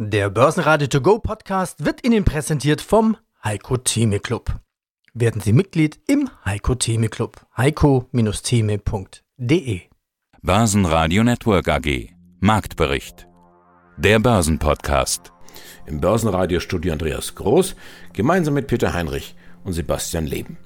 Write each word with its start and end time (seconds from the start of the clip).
Der 0.00 0.30
Börsenradio 0.30 0.86
To 0.86 1.00
Go 1.00 1.18
Podcast 1.18 1.84
wird 1.84 2.06
Ihnen 2.06 2.24
präsentiert 2.24 2.80
vom 2.80 3.16
Heiko 3.42 3.78
Theme 3.78 4.20
Club. 4.20 4.60
Werden 5.12 5.40
Sie 5.40 5.52
Mitglied 5.52 5.98
im 6.06 6.30
Heiko 6.44 6.76
Theme 6.76 7.08
Club. 7.08 7.44
heiko-theme.de 7.56 9.80
Börsenradio 10.40 11.24
Network 11.24 11.68
AG 11.68 12.10
Marktbericht 12.38 13.26
Der 13.96 14.20
Börsenpodcast 14.20 15.32
Im 15.86 16.00
Börsenradiostudio 16.00 16.92
Andreas 16.92 17.34
Groß 17.34 17.74
gemeinsam 18.12 18.54
mit 18.54 18.68
Peter 18.68 18.94
Heinrich 18.94 19.34
und 19.64 19.72
Sebastian 19.72 20.26
Leben. 20.26 20.58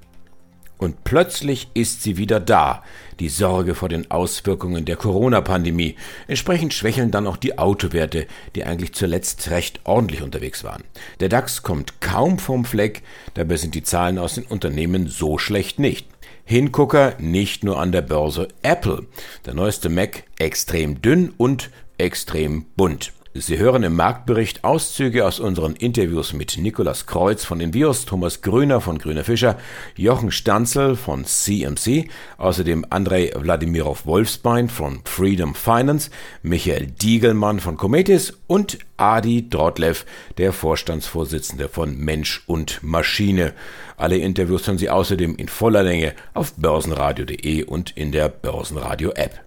Und 0.83 1.05
plötzlich 1.05 1.69
ist 1.75 2.03
sie 2.03 2.17
wieder 2.17 2.41
da, 2.41 2.83
die 3.21 3.29
Sorge 3.29 3.77
vor 3.77 3.89
den 3.89 4.11
Auswirkungen 4.11 4.85
der 4.85 4.97
Corona-Pandemie. 4.97 5.95
Entsprechend 6.27 6.75
schwächeln 6.75 7.13
dann 7.13 7.29
auch 7.29 7.37
die 7.37 7.57
Autowerte, 7.57 8.27
die 8.57 8.65
eigentlich 8.65 8.93
zuletzt 8.93 9.49
recht 9.51 9.79
ordentlich 9.85 10.23
unterwegs 10.23 10.65
waren. 10.65 10.83
Der 11.21 11.29
DAX 11.29 11.63
kommt 11.63 12.01
kaum 12.01 12.41
vom 12.41 12.65
Fleck, 12.65 13.03
dabei 13.35 13.59
sind 13.59 13.77
die 13.77 13.85
Zahlen 13.85 14.19
aus 14.19 14.35
den 14.35 14.43
Unternehmen 14.43 15.07
so 15.07 15.39
schlecht 15.39 15.79
nicht. 15.79 16.09
Hingucker 16.45 17.15
nicht 17.21 17.63
nur 17.63 17.79
an 17.79 17.93
der 17.93 18.03
Börse 18.03 18.49
Apple. 18.63 19.07
Der 19.47 19.55
neueste 19.55 19.89
Mac 19.89 20.25
extrem 20.41 21.01
dünn 21.01 21.33
und 21.37 21.71
extrem 21.97 22.65
bunt. 22.75 23.13
Sie 23.35 23.57
hören 23.57 23.83
im 23.83 23.97
Marktbericht 23.97 24.63
Auszüge 24.63 25.27
aus 25.27 25.41
unseren 25.41 25.75
Interviews 25.75 26.35
mit 26.35 26.59
Nikolas 26.59 27.07
Kreuz 27.07 27.47
von 27.47 27.61
Invios, 27.61 28.05
Thomas 28.05 28.43
Grüner 28.43 28.83
von 28.83 28.99
Grüner 28.99 29.25
Fischer, 29.25 29.57
Jochen 29.97 30.31
Stanzel 30.31 30.97
von 30.97 31.25
CMC, 31.25 32.11
außerdem 32.37 32.85
Andrei 32.91 33.33
Wladimirov 33.35 34.05
Wolfsbein 34.05 34.69
von 34.69 35.01
Freedom 35.05 35.55
Finance, 35.55 36.11
Michael 36.43 36.89
Diegelmann 36.89 37.61
von 37.61 37.79
Cometis 37.79 38.35
und 38.49 38.79
Adi 38.99 39.49
Drotlev, 39.49 40.05
der 40.37 40.53
Vorstandsvorsitzende 40.53 41.71
von 41.71 41.97
Mensch 41.97 42.43
und 42.47 42.83
Maschine. 42.83 43.55
Alle 43.97 44.19
Interviews 44.19 44.67
hören 44.67 44.77
Sie 44.77 44.91
außerdem 44.91 45.37
in 45.37 45.49
voller 45.49 45.85
Länge 45.85 46.13
auf 46.35 46.53
börsenradio.de 46.57 47.65
und 47.65 47.97
in 47.97 48.13
der 48.13 48.29
Börsenradio 48.29 49.13
App. 49.13 49.41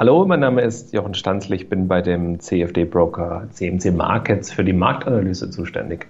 Hallo, 0.00 0.24
mein 0.24 0.40
Name 0.40 0.62
ist 0.62 0.94
Jochen 0.94 1.12
Stanzl. 1.12 1.52
Ich 1.52 1.68
bin 1.68 1.86
bei 1.86 2.00
dem 2.00 2.40
CFD-Broker 2.40 3.48
CMC 3.50 3.92
Markets 3.94 4.50
für 4.50 4.64
die 4.64 4.72
Marktanalyse 4.72 5.50
zuständig. 5.50 6.06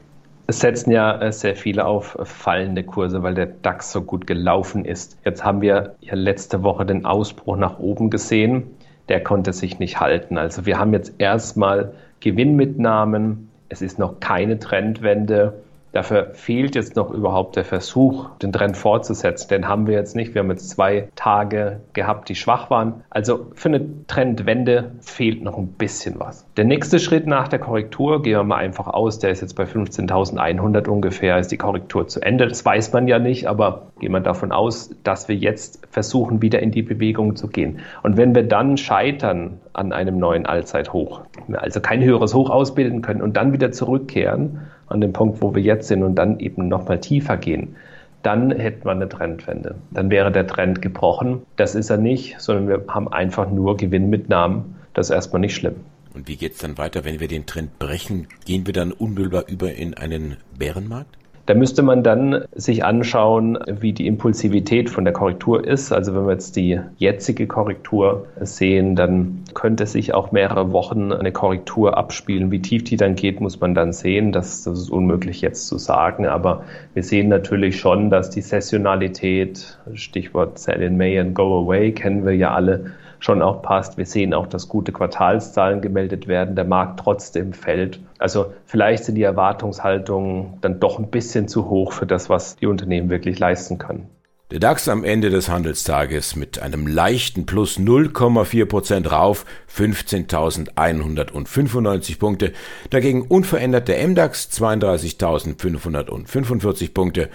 Es 0.47 0.61
setzen 0.61 0.93
ja 0.93 1.21
äh, 1.21 1.33
sehr 1.33 1.57
viele 1.57 1.85
auf 1.87 2.17
fallende 2.23 2.85
Kurse, 2.85 3.25
weil 3.25 3.35
der 3.35 3.47
DAX 3.47 3.91
so 3.91 4.03
gut 4.03 4.29
gelaufen 4.29 4.85
ist. 4.85 5.19
Jetzt 5.25 5.45
haben 5.45 5.61
wir 5.61 5.97
ja 6.03 6.15
letzte 6.15 6.63
Woche 6.63 6.87
den 6.87 7.05
Ausbruch 7.05 7.57
nach 7.57 7.81
oben 7.81 8.11
gesehen. 8.11 8.71
Der 9.09 9.25
konnte 9.25 9.53
sich 9.53 9.81
nicht 9.81 9.99
halten. 9.99 10.39
Also 10.39 10.67
wir 10.67 10.79
haben 10.79 10.93
jetzt 10.93 11.15
erstmal 11.19 11.93
Gewinnmitnahmen. 12.21 13.51
Es 13.71 13.83
ist 13.83 13.99
noch 13.99 14.21
keine 14.21 14.61
Trendwende. 14.61 15.55
Dafür 15.93 16.31
fehlt 16.35 16.77
jetzt 16.77 16.95
noch 16.95 17.11
überhaupt 17.11 17.57
der 17.57 17.65
Versuch, 17.65 18.31
den 18.43 18.53
Trend 18.53 18.77
fortzusetzen. 18.77 19.49
Den 19.49 19.69
haben 19.69 19.87
wir 19.87 19.95
jetzt 19.95 20.15
nicht. 20.15 20.35
Wir 20.35 20.43
haben 20.43 20.51
jetzt 20.51 20.71
zwei 20.71 21.09
Tage 21.17 21.81
gehabt, 21.93 22.29
die 22.29 22.37
schwach 22.37 22.71
waren. 22.71 23.03
Also 23.11 23.47
für 23.55 23.71
eine 23.71 24.07
Trendwende 24.07 24.93
fehlt 25.01 25.43
noch 25.43 25.59
ein 25.59 25.69
bisschen 25.69 26.21
was. 26.21 26.47
Der 26.57 26.65
nächste 26.65 27.01
Schritt 27.01 27.27
nach 27.27 27.49
der 27.49 27.59
Korrektur, 27.59 28.23
gehen 28.23 28.35
wir 28.35 28.45
mal 28.45 28.57
einfach 28.57 28.87
aus, 28.87 29.19
der 29.19 29.31
ist 29.31 29.41
jetzt 29.41 29.57
bei 29.57 29.65
15.100 29.65 30.89
ungefähr, 30.89 31.39
ist 31.39 31.51
die 31.51 31.57
Korrektur 31.57 32.07
zu 32.07 32.21
Ende. 32.21 32.47
Das 32.47 32.65
weiß 32.65 32.93
man 32.93 33.09
ja 33.09 33.19
nicht, 33.19 33.49
aber 33.49 33.89
gehen 33.99 34.13
wir 34.13 34.21
davon 34.21 34.53
aus, 34.53 34.95
dass 35.03 35.29
wir 35.29 35.37
jetzt 35.37 35.87
versuchen, 35.91 36.41
wieder 36.41 36.61
in 36.61 36.71
die 36.71 36.83
Bewegung 36.83 37.35
zu 37.35 37.49
gehen. 37.49 37.81
Und 38.03 38.17
wenn 38.17 38.35
wir 38.35 38.47
dann 38.47 38.77
scheitern 38.77 39.61
an 39.73 39.93
einem 39.93 40.19
neuen 40.19 40.47
Allzeithoch, 40.47 41.23
also 41.53 41.81
kein 41.81 42.03
höheres 42.03 42.35
Hoch 42.35 42.51
ausbilden 42.51 43.03
können 43.03 43.23
und 43.23 43.37
dann 43.37 43.53
wieder 43.53 43.73
zurückkehren, 43.73 44.61
an 44.91 45.01
dem 45.01 45.13
Punkt, 45.13 45.41
wo 45.41 45.55
wir 45.55 45.63
jetzt 45.63 45.89
sind 45.89 46.03
und 46.03 46.17
dann 46.17 46.39
eben 46.41 46.69
nochmal 46.69 47.01
tiefer 47.01 47.37
gehen, 47.37 47.77
dann 48.23 48.51
hätten 48.51 48.85
wir 48.85 48.93
eine 48.93 49.09
Trendwende. 49.09 49.77
Dann 49.93 50.11
wäre 50.11 50.31
der 50.31 50.47
Trend 50.47 50.83
gebrochen. 50.83 51.43
Das 51.57 51.75
ist 51.75 51.89
er 51.89 51.97
nicht, 51.97 52.39
sondern 52.39 52.69
wir 52.69 52.85
haben 52.89 53.09
einfach 53.09 53.51
nur 53.51 53.77
Gewinnmitnahmen. 53.77 54.77
Das 54.93 55.09
ist 55.09 55.15
erstmal 55.15 55.41
nicht 55.41 55.55
schlimm. 55.55 55.77
Und 56.13 56.29
wie 56.29 56.37
geht 56.37 56.53
es 56.53 56.59
dann 56.59 56.77
weiter, 56.77 57.05
wenn 57.05 57.21
wir 57.21 57.29
den 57.29 57.47
Trend 57.47 57.79
brechen? 57.79 58.27
Gehen 58.45 58.67
wir 58.67 58.75
dann 58.75 58.93
unmittelbar 58.93 59.45
über 59.49 59.73
in 59.73 59.95
einen 59.95 60.37
Bärenmarkt? 60.59 61.17
Da 61.51 61.57
müsste 61.57 61.83
man 61.83 62.05
dann 62.05 62.45
sich 62.55 62.85
anschauen, 62.85 63.59
wie 63.67 63.93
die 63.93 64.07
Impulsivität 64.07 64.89
von 64.89 65.03
der 65.03 65.13
Korrektur 65.13 65.67
ist. 65.67 65.91
Also 65.91 66.15
wenn 66.15 66.27
wir 66.27 66.35
jetzt 66.35 66.55
die 66.55 66.79
jetzige 66.97 67.49
Korrektur 67.49 68.29
sehen, 68.41 68.95
dann 68.95 69.43
könnte 69.53 69.87
sich 69.87 70.15
auch 70.15 70.31
mehrere 70.31 70.71
Wochen 70.71 71.11
eine 71.11 71.33
Korrektur 71.33 71.99
abspielen. 71.99 72.53
Wie 72.53 72.63
tief 72.63 72.85
die 72.85 72.97
dann 72.97 73.17
geht, 73.17 73.41
muss 73.41 73.59
man 73.59 73.75
dann 73.75 73.93
sehen. 73.93 74.31
Das, 74.31 74.63
das 74.63 74.79
ist 74.79 74.91
unmöglich 74.91 75.41
jetzt 75.41 75.67
zu 75.67 75.77
sagen. 75.77 76.25
Aber 76.25 76.63
wir 76.95 77.03
sehen 77.03 77.29
natürlich 77.29 77.81
schon, 77.81 78.11
dass 78.11 78.31
die 78.31 78.43
Sessionalität, 78.43 79.77
Stichwort 79.95 80.57
Sell 80.57 80.81
in 80.81 80.97
May 80.97 81.19
and 81.19 81.35
Go 81.35 81.65
Away, 81.65 81.91
kennen 81.91 82.25
wir 82.25 82.37
ja 82.37 82.55
alle, 82.55 82.93
schon 83.21 83.43
auch 83.43 83.63
passt. 83.63 83.97
Wir 83.97 84.07
sehen 84.07 84.35
auch, 84.35 84.49
dass 84.49 84.69
gute 84.69 84.93
Quartalszahlen 84.93 85.81
gemeldet 85.81 86.27
werden, 86.27 86.57
der 86.57 86.65
Markt 86.65 87.01
trotzdem 87.01 87.53
fällt. 87.53 88.01
Also 88.19 88.53
vielleicht 88.67 89.05
sind 89.05 89.15
die 89.15 89.23
Erwartungshaltungen 89.23 90.59
dann 90.61 90.81
doch 90.81 90.99
ein 90.99 91.11
bisschen 91.11 91.47
zu 91.47 91.71
hoch 91.71 91.93
für 91.93 92.07
das, 92.07 92.29
was 92.29 92.57
die 92.57 92.67
Unternehmen 92.67 93.11
wirklich 93.11 93.39
leisten 93.39 93.79
können. 93.79 94.09
Der 94.51 94.59
DAX 94.59 94.89
am 94.89 95.05
Ende 95.05 95.31
des 95.31 95.49
Handelstages 95.49 96.35
mit 96.35 96.61
einem 96.61 96.89
leichten 96.89 97.47
Plus 97.47 97.79
0,4 97.79 98.67
Prozent 98.67 99.13
rauf, 99.13 99.47
15.195 99.73 102.19
Punkte. 102.19 102.53
Dagegen 102.91 103.23
unverändert 103.23 103.87
der 103.87 104.05
MDAX 104.09 104.49
32.545 104.51 106.93
Punkte. 106.93 107.31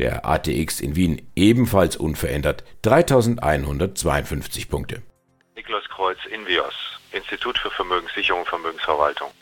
Der 0.00 0.26
ATX 0.26 0.80
in 0.80 0.96
Wien 0.96 1.22
ebenfalls 1.36 1.96
unverändert 1.96 2.64
3.152 2.82 4.68
Punkte. 4.68 5.02
Niklas 5.66 5.88
Kreuz, 5.88 6.18
Invios, 6.26 6.74
Institut 7.10 7.58
für 7.58 7.72
Vermögenssicherung 7.72 8.42
und 8.42 8.48
Vermögensverwaltung. 8.48 9.32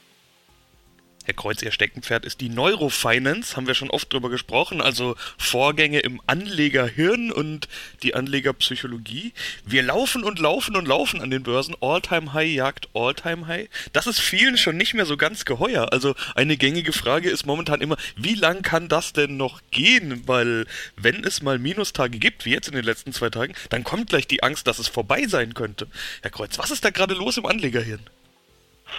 Herr 1.24 1.34
Kreuz, 1.34 1.62
Ihr 1.62 1.72
Steckenpferd 1.72 2.26
ist 2.26 2.42
die 2.42 2.50
Neurofinance, 2.50 3.56
haben 3.56 3.66
wir 3.66 3.74
schon 3.74 3.88
oft 3.88 4.12
drüber 4.12 4.28
gesprochen, 4.28 4.82
also 4.82 5.16
Vorgänge 5.38 6.00
im 6.00 6.20
Anlegerhirn 6.26 7.32
und 7.32 7.66
die 8.02 8.14
Anlegerpsychologie. 8.14 9.32
Wir 9.64 9.82
laufen 9.82 10.22
und 10.22 10.38
laufen 10.38 10.76
und 10.76 10.86
laufen 10.86 11.22
an 11.22 11.30
den 11.30 11.42
Börsen, 11.42 11.74
All-Time-High 11.80 12.52
jagt 12.52 12.88
All-Time-High. 12.92 13.68
Das 13.94 14.06
ist 14.06 14.20
vielen 14.20 14.58
schon 14.58 14.76
nicht 14.76 14.92
mehr 14.92 15.06
so 15.06 15.16
ganz 15.16 15.46
geheuer. 15.46 15.92
Also 15.92 16.14
eine 16.34 16.58
gängige 16.58 16.92
Frage 16.92 17.30
ist 17.30 17.46
momentan 17.46 17.80
immer, 17.80 17.96
wie 18.16 18.34
lang 18.34 18.60
kann 18.60 18.88
das 18.88 19.14
denn 19.14 19.38
noch 19.38 19.62
gehen? 19.70 20.22
Weil 20.26 20.66
wenn 20.96 21.24
es 21.24 21.40
mal 21.40 21.58
Minustage 21.58 22.18
gibt, 22.18 22.44
wie 22.44 22.50
jetzt 22.50 22.68
in 22.68 22.74
den 22.74 22.84
letzten 22.84 23.14
zwei 23.14 23.30
Tagen, 23.30 23.54
dann 23.70 23.82
kommt 23.82 24.10
gleich 24.10 24.26
die 24.26 24.42
Angst, 24.42 24.66
dass 24.66 24.78
es 24.78 24.88
vorbei 24.88 25.24
sein 25.26 25.54
könnte. 25.54 25.86
Herr 26.20 26.30
Kreuz, 26.30 26.58
was 26.58 26.70
ist 26.70 26.84
da 26.84 26.90
gerade 26.90 27.14
los 27.14 27.38
im 27.38 27.46
Anlegerhirn? 27.46 28.00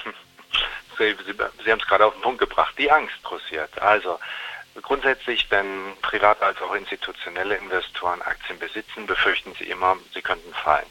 Sie, 0.03 0.09
Sie, 0.97 1.71
haben 1.71 1.79
es 1.79 1.87
gerade 1.87 2.05
auf 2.05 2.13
den 2.13 2.21
Punkt 2.21 2.39
gebracht, 2.39 2.75
die 2.77 2.91
Angst 2.91 3.21
kursiert. 3.23 3.81
Also 3.81 4.19
grundsätzlich, 4.81 5.45
wenn 5.49 5.95
private 6.01 6.43
als 6.45 6.61
auch 6.61 6.73
institutionelle 6.73 7.55
Investoren 7.55 8.21
Aktien 8.21 8.59
besitzen, 8.59 9.05
befürchten 9.05 9.53
sie 9.55 9.65
immer, 9.65 9.97
sie 10.13 10.21
könnten 10.21 10.53
fallen. 10.53 10.85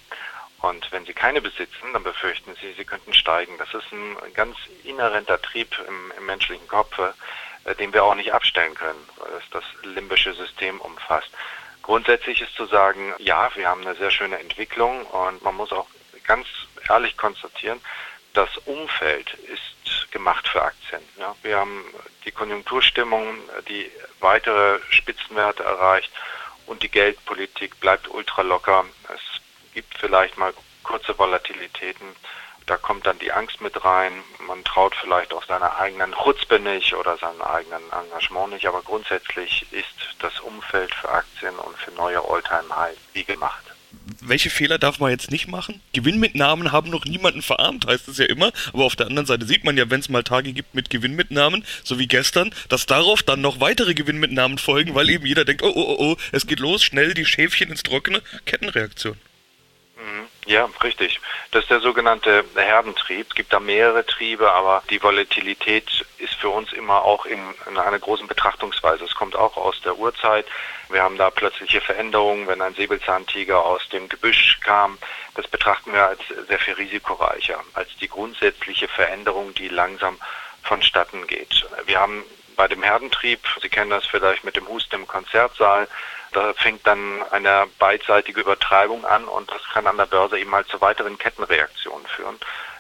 Und 0.61 0.91
wenn 0.93 1.05
sie 1.05 1.13
keine 1.13 1.43
besitzen, 1.43 1.93
dann 1.93 2.03
befürchten 2.03 2.57
sie, 2.61 2.73
sie 2.73 2.85
könnten 2.85 3.13
steigen. 3.13 3.59
Das 3.59 3.75
ist 3.75 3.93
ein 3.93 4.17
ganz 4.33 4.57
inhärenter 4.85 5.41
Trieb 5.43 5.79
im, 5.87 6.13
im 6.17 6.25
menschlichen 6.25 6.67
Kopf, 6.69 6.99
äh, 6.99 7.75
den 7.75 7.93
wir 7.93 8.05
auch 8.05 8.15
nicht 8.15 8.33
abstellen 8.33 8.75
können, 8.75 9.09
weil 9.17 9.33
es 9.39 9.51
das 9.51 9.65
limbische 9.83 10.33
System 10.33 10.81
umfasst. 10.81 11.29
Grundsätzlich 11.83 12.41
ist 12.41 12.55
zu 12.57 12.65
sagen, 12.65 13.13
ja, 13.19 13.55
wir 13.57 13.69
haben 13.69 13.83
eine 13.83 13.95
sehr 13.97 14.11
schöne 14.11 14.39
Entwicklung 14.39 15.05
und 15.05 15.43
man 15.43 15.55
muss 15.55 15.71
auch 15.71 15.87
ganz 16.27 16.47
ehrlich 16.89 17.19
konstatieren, 17.19 17.79
das 18.33 18.49
Umfeld 18.65 19.35
ist 19.35 19.94
gemacht 20.15 20.49
für 20.49 20.63
Aktien. 20.63 21.03
Ja, 21.19 21.35
wir 21.43 21.59
haben 21.59 21.85
die 22.25 22.31
Konjunkturstimmung, 22.31 23.37
die 23.69 23.91
weitere 24.21 24.79
Spitzenwerte 24.89 25.65
erreicht 25.65 26.11
und 26.67 26.83
die 26.83 26.89
Geldpolitik 26.89 27.79
bleibt 27.81 28.09
ultra 28.09 28.41
locker. 28.43 28.87
Es 29.13 29.21
gibt 29.75 29.99
vielleicht 29.99 30.39
mal 30.39 30.55
kurze 30.85 31.19
Volatilitäten. 31.19 32.07
Da 32.67 32.79
kommt 32.79 33.07
dann 33.07 33.19
die 33.19 33.33
Angst 33.33 33.61
mit 33.61 33.85
rein. 33.85 34.13
Man 34.47 34.65
traut 34.65 34.95
vielleicht 34.95 35.35
auch 35.35 35.45
seiner 35.45 35.77
eigenen 35.77 36.15
Chutzpe 36.15 36.59
nicht 36.61 36.95
oder 36.95 37.19
seinem 37.19 37.43
eigenen 37.43 37.83
Engagement 37.93 38.55
nicht. 38.55 38.67
Aber 38.67 38.81
grundsätzlich 38.83 39.67
ist 39.73 40.15
das 40.21 40.41
Umfeld 40.41 40.95
für 40.95 41.11
Aktien 41.11 41.57
und 41.57 41.77
für 41.77 41.91
neue 41.91 42.25
Alltime-High 42.25 42.97
wie 43.13 43.25
gemacht 43.25 43.74
welche 44.21 44.51
Fehler 44.51 44.79
darf 44.79 44.99
man 44.99 45.11
jetzt 45.11 45.31
nicht 45.31 45.49
machen? 45.49 45.81
Gewinnmitnahmen 45.93 46.73
haben 46.73 46.91
noch 46.91 47.05
niemanden 47.05 47.43
verarmt, 47.43 47.87
heißt 47.87 48.09
es 48.09 48.19
ja 48.19 48.27
immer. 48.27 48.53
Aber 48.73 48.85
auf 48.85 48.97
der 48.97 49.07
anderen 49.07 49.27
Seite 49.27 49.47
sieht 49.47 49.65
man 49.65 49.77
ja, 49.77 49.91
wenn 49.91 50.01
es 50.01 50.09
mal 50.09 50.23
Tage 50.23 50.53
gibt 50.53 50.75
mit 50.75 50.91
Gewinnmitnahmen, 50.91 51.65
so 51.83 51.99
wie 51.99 52.07
gestern, 52.07 52.55
dass 52.69 52.87
darauf 52.87 53.23
dann 53.23 53.41
noch 53.41 53.61
weitere 53.61 53.95
Gewinnmitnahmen 53.95 54.59
folgen, 54.59 54.95
weil 54.95 55.11
eben 55.11 55.27
jeder 55.27 55.45
denkt, 55.45 55.63
oh, 55.63 55.73
oh, 55.75 55.87
oh, 55.89 55.97
oh, 55.99 56.17
es 56.33 56.47
geht 56.47 56.61
los, 56.61 56.83
schnell 56.83 57.15
die 57.15 57.27
Schäfchen 57.27 57.71
ins 57.71 57.83
Trockene. 57.83 58.23
Kettenreaktion. 58.47 59.17
Ja, 60.47 60.69
richtig. 60.83 61.21
Das 61.53 61.63
ist 61.63 61.71
der 61.71 61.81
sogenannte 61.81 62.45
Herdentrieb. 62.55 63.29
Es 63.29 63.35
gibt 63.35 63.53
da 63.53 63.61
mehrere 63.61 64.05
Triebe, 64.05 64.51
aber 64.53 64.83
die 64.91 65.03
Volatilität 65.03 66.05
ist 66.19 66.35
für 66.35 66.51
uns 66.51 66.73
immer 66.73 67.03
auch 67.03 67.25
in, 67.25 67.41
in 67.69 67.79
einer 67.79 67.99
großen 67.99 68.27
Betrachtungsweise. 68.27 69.05
Es 69.05 69.15
kommt 69.15 69.37
auch 69.37 69.57
aus 69.57 69.81
der 69.81 69.97
Urzeit. 69.97 70.47
Wir 70.91 71.03
haben 71.03 71.17
da 71.17 71.31
plötzliche 71.31 71.81
Veränderungen, 71.81 72.47
wenn 72.47 72.61
ein 72.61 72.75
Säbelzahntiger 72.75 73.65
aus 73.65 73.89
dem 73.89 74.09
Gebüsch 74.09 74.61
kam. 74.61 74.99
Das 75.35 75.49
betrachten 75.49 75.93
wir 75.95 76.07
als 76.07 76.21
sehr 76.47 76.59
viel 76.59 76.75
risikoreicher, 76.75 77.61
als 77.73 77.89
die 77.97 78.09
grundsätzliche 78.09 78.89
Veränderung, 78.89 79.55
die 79.55 79.69
langsam 79.69 80.19
vonstatten 80.63 81.27
geht. 81.27 81.67
Wir 81.87 82.01
haben 82.01 82.23
bei 82.57 82.69
dem 82.69 82.83
Herdentrieb, 82.83 83.41
Sie 83.63 83.69
kennen 83.69 83.91
das 83.91 84.07
vielleicht 84.07 84.45
mit 84.45 84.57
dem 84.57 84.69
Husten 84.69 84.95
im 84.97 85.07
Konzertsaal, 85.07 85.89
da 86.35 86.53
fängt 86.55 86.87
dann 86.87 87.23
eine 87.31 87.67
beidseitige 87.79 88.41
Übertreibung 88.41 89.05
an 89.05 89.25
und 89.25 89.51
das 89.51 89.63
kann 89.73 89.87
an 89.87 89.97
der 89.97 90.07
Börse 90.07 90.39
eben 90.39 90.53
halt 90.53 90.69
zu 90.69 90.81
weiteren 90.81 91.19
Kettenreaktionen 91.19 92.07
führen. 92.07 92.37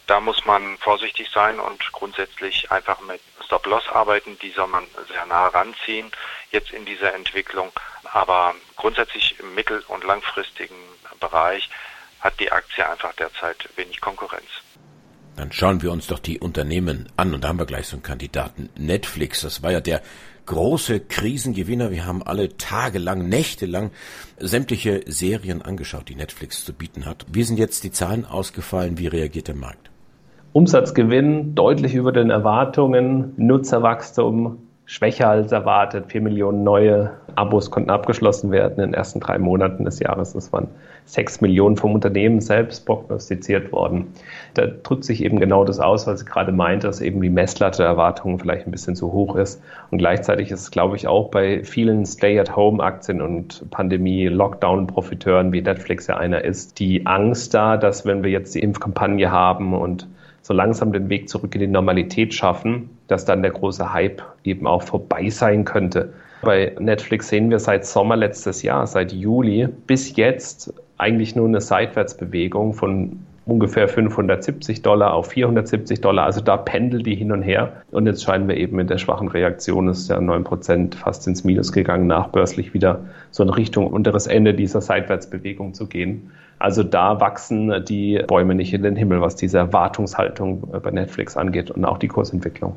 Da 0.07 0.21
muss 0.21 0.45
man 0.45 0.77
vorsichtig 0.79 1.31
sein 1.33 1.59
und 1.59 1.93
grundsätzlich 1.93 2.71
einfach 2.71 3.01
mit 3.01 3.21
Stop-Loss 3.47 3.89
arbeiten. 3.89 4.39
Die 4.41 4.51
soll 4.51 4.67
man 4.67 4.85
sehr 5.09 5.25
nah 5.27 5.47
ranziehen 5.47 6.11
jetzt 6.51 6.73
in 6.73 6.85
dieser 6.85 7.15
Entwicklung. 7.15 7.73
Aber 8.13 8.55
grundsätzlich 8.77 9.39
im 9.41 9.55
mittel- 9.55 9.83
und 9.89 10.05
langfristigen 10.05 10.77
Bereich 11.21 11.71
hat 12.21 12.39
die 12.39 12.53
Aktie 12.53 12.87
einfach 12.89 13.15
derzeit 13.15 13.69
wenig 13.77 14.01
Konkurrenz. 14.01 14.49
Dann 15.37 15.53
schauen 15.53 15.83
wir 15.83 15.91
uns 15.91 16.07
doch 16.07 16.19
die 16.19 16.39
Unternehmen 16.39 17.11
an 17.17 17.35
und 17.35 17.43
da 17.43 17.49
haben 17.49 17.59
wir 17.59 17.67
gleich 17.67 17.89
so 17.89 17.97
einen 17.97 18.03
Kandidaten. 18.03 18.71
Netflix, 18.77 19.41
das 19.41 19.63
war 19.63 19.73
ja 19.73 19.81
der 19.81 20.03
große 20.47 21.01
Krisengewinner. 21.01 21.91
Wir 21.91 22.07
haben 22.07 22.23
alle 22.23 22.57
tagelang, 22.57 23.29
nächtelang 23.29 23.91
sämtliche 24.39 25.03
Serien 25.07 25.63
angeschaut, 25.63 26.09
die 26.09 26.15
Netflix 26.15 26.65
zu 26.65 26.73
bieten 26.73 27.07
hat. 27.07 27.27
Wie 27.33 27.43
sind 27.43 27.59
jetzt 27.59 27.85
die 27.85 27.91
Zahlen 27.91 28.25
ausgefallen? 28.25 28.99
Wie 28.99 29.07
reagiert 29.07 29.49
der 29.49 29.57
Markt? 29.57 29.91
Umsatzgewinn 30.53 31.55
deutlich 31.55 31.95
über 31.95 32.13
den 32.13 32.31
Erwartungen, 32.31 33.33
Nutzerwachstum 33.37 34.64
schwächer 34.87 35.29
als 35.29 35.53
erwartet. 35.53 36.07
Vier 36.09 36.21
Millionen 36.21 36.63
neue 36.63 37.11
Abos 37.37 37.71
konnten 37.71 37.91
abgeschlossen 37.91 38.51
werden 38.51 38.75
in 38.75 38.91
den 38.91 38.95
ersten 38.95 39.21
drei 39.21 39.39
Monaten 39.39 39.85
des 39.85 39.99
Jahres. 39.99 40.35
Das 40.35 40.53
waren 40.53 40.69
sechs 41.07 41.41
Millionen 41.41 41.77
vom 41.77 41.95
Unternehmen 41.95 42.41
selbst 42.41 42.87
prognostiziert 42.87 43.73
worden. 43.73 44.13
Da 44.55 44.67
drückt 44.67 45.05
sich 45.05 45.23
eben 45.23 45.41
genau 45.41 45.65
das 45.65 45.81
aus, 45.81 46.07
was 46.07 46.23
ich 46.23 46.29
gerade 46.29 46.53
meinte, 46.53 46.87
dass 46.87 47.01
eben 47.01 47.21
die 47.21 47.31
Messlatte 47.31 47.79
der 47.79 47.87
Erwartungen 47.87 48.39
vielleicht 48.39 48.67
ein 48.67 48.71
bisschen 48.71 48.97
zu 48.97 49.13
hoch 49.13 49.37
ist. 49.37 49.63
Und 49.91 49.99
gleichzeitig 49.99 50.51
ist 50.51 50.61
es, 50.61 50.71
glaube 50.71 50.97
ich, 50.97 51.07
auch 51.07 51.31
bei 51.31 51.63
vielen 51.65 52.07
Stay-at-Home-Aktien 52.07 53.21
und 53.21 53.71
Pandemie-Lockdown-Profiteuren, 53.71 55.53
wie 55.53 55.63
Netflix 55.63 56.07
ja 56.07 56.17
einer 56.17 56.45
ist, 56.45 56.79
die 56.79 57.07
Angst 57.07 57.55
da, 57.55 57.77
dass 57.77 58.07
wenn 58.07 58.23
wir 58.23 58.31
jetzt 58.31 58.55
die 58.55 58.61
Impfkampagne 58.61 59.31
haben 59.31 59.75
und 59.75 60.09
so 60.45 60.53
langsam 60.53 60.93
den 60.93 61.09
Weg 61.09 61.31
zurück 61.31 61.55
in 61.55 61.63
die 61.63 61.67
Normalität 61.67 62.35
schaffen, 62.35 62.91
dass 63.09 63.25
dann 63.25 63.41
der 63.41 63.53
große 63.53 63.95
Hype 63.95 64.23
eben 64.45 64.67
auch 64.67 64.83
vorbei 64.83 65.31
sein 65.31 65.65
könnte. 65.65 66.13
Bei 66.43 66.77
Netflix 66.79 67.29
sehen 67.29 67.49
wir 67.49 67.59
seit 67.59 67.87
Sommer 67.87 68.17
letztes 68.17 68.63
Jahr, 68.63 68.87
seit 68.87 69.11
Juli 69.11 69.69
bis 69.87 70.15
jetzt 70.17 70.75
eigentlich 70.99 71.35
nur 71.35 71.49
eine 71.49 71.63
Seitwärtsbewegung 71.63 72.75
von 72.75 73.21
ungefähr 73.47 73.89
570 73.89 74.83
Dollar 74.83 75.15
auf 75.15 75.29
470 75.29 76.03
Dollar. 76.03 76.27
Also 76.27 76.43
da 76.43 76.59
pendelt 76.59 77.07
die 77.07 77.15
hin 77.15 77.33
und 77.33 77.41
her. 77.41 77.73
Und 77.91 78.07
jetzt 78.07 78.23
scheinen 78.23 78.47
wir 78.47 78.59
eben 78.59 78.77
mit 78.77 78.91
der 78.91 78.99
schwachen 78.99 79.29
Reaktion, 79.29 79.89
ist 79.89 80.11
ja 80.11 80.21
9 80.21 80.45
Prozent 80.45 80.95
fast 80.95 81.27
ins 81.27 81.45
Minus 81.45 81.73
gegangen, 81.73 82.07
nachbörslich 82.07 82.75
wieder 82.75 83.01
so 83.31 83.43
in 83.43 83.49
Richtung 83.49 83.87
unteres 83.87 84.27
Ende 84.27 84.53
dieser 84.53 84.83
Seitwärtsbewegung 84.83 85.73
zu 85.73 85.87
gehen. 85.87 86.33
Also 86.59 86.83
da 86.83 87.21
wachsen 87.21 87.85
die 87.85 88.23
Bäume 88.27 88.55
nicht 88.55 88.73
in 88.73 88.83
den 88.83 88.97
Himmel, 88.97 89.21
was 89.21 89.37
diese 89.37 89.59
Erwartungshaltung 89.59 90.81
bei 90.83 90.91
Netflix 90.91 91.37
angeht 91.37 91.71
und 91.71 91.85
auch 91.85 91.99
die 91.99 92.09
Kursentwicklung. 92.09 92.77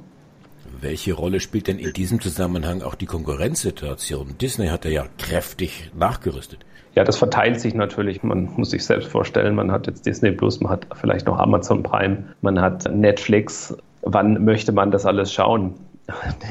Welche 0.80 1.14
Rolle 1.14 1.40
spielt 1.40 1.68
denn 1.68 1.80
in 1.80 1.94
diesem 1.94 2.22
Zusammenhang 2.22 2.82
auch 2.84 2.96
die 2.96 3.08
Konkurrenzsituation? 3.08 4.36
Disney 4.40 4.68
hat 4.68 4.86
ja 4.86 5.06
kräftig 5.18 5.92
nachgerüstet. 5.98 6.60
Ja, 6.94 7.04
das 7.04 7.18
verteilt 7.18 7.60
sich 7.60 7.74
natürlich. 7.74 8.24
Man 8.24 8.50
muss 8.58 8.72
sich 8.72 8.84
selbst 8.84 9.08
vorstellen, 9.08 9.56
man 9.56 9.72
hat 9.72 9.88
jetzt 9.88 10.06
Disney 10.06 10.32
Plus, 10.32 10.60
man 10.62 10.72
hat 10.72 10.88
vielleicht 10.94 11.28
noch 11.28 11.40
Amazon 11.40 11.84
Prime, 11.84 12.24
man 12.42 12.60
hat 12.60 12.92
Netflix. 12.92 13.76
Wann 14.02 14.44
möchte 14.46 14.72
man 14.72 14.92
das 14.92 15.06
alles 15.06 15.34
schauen? 15.34 15.76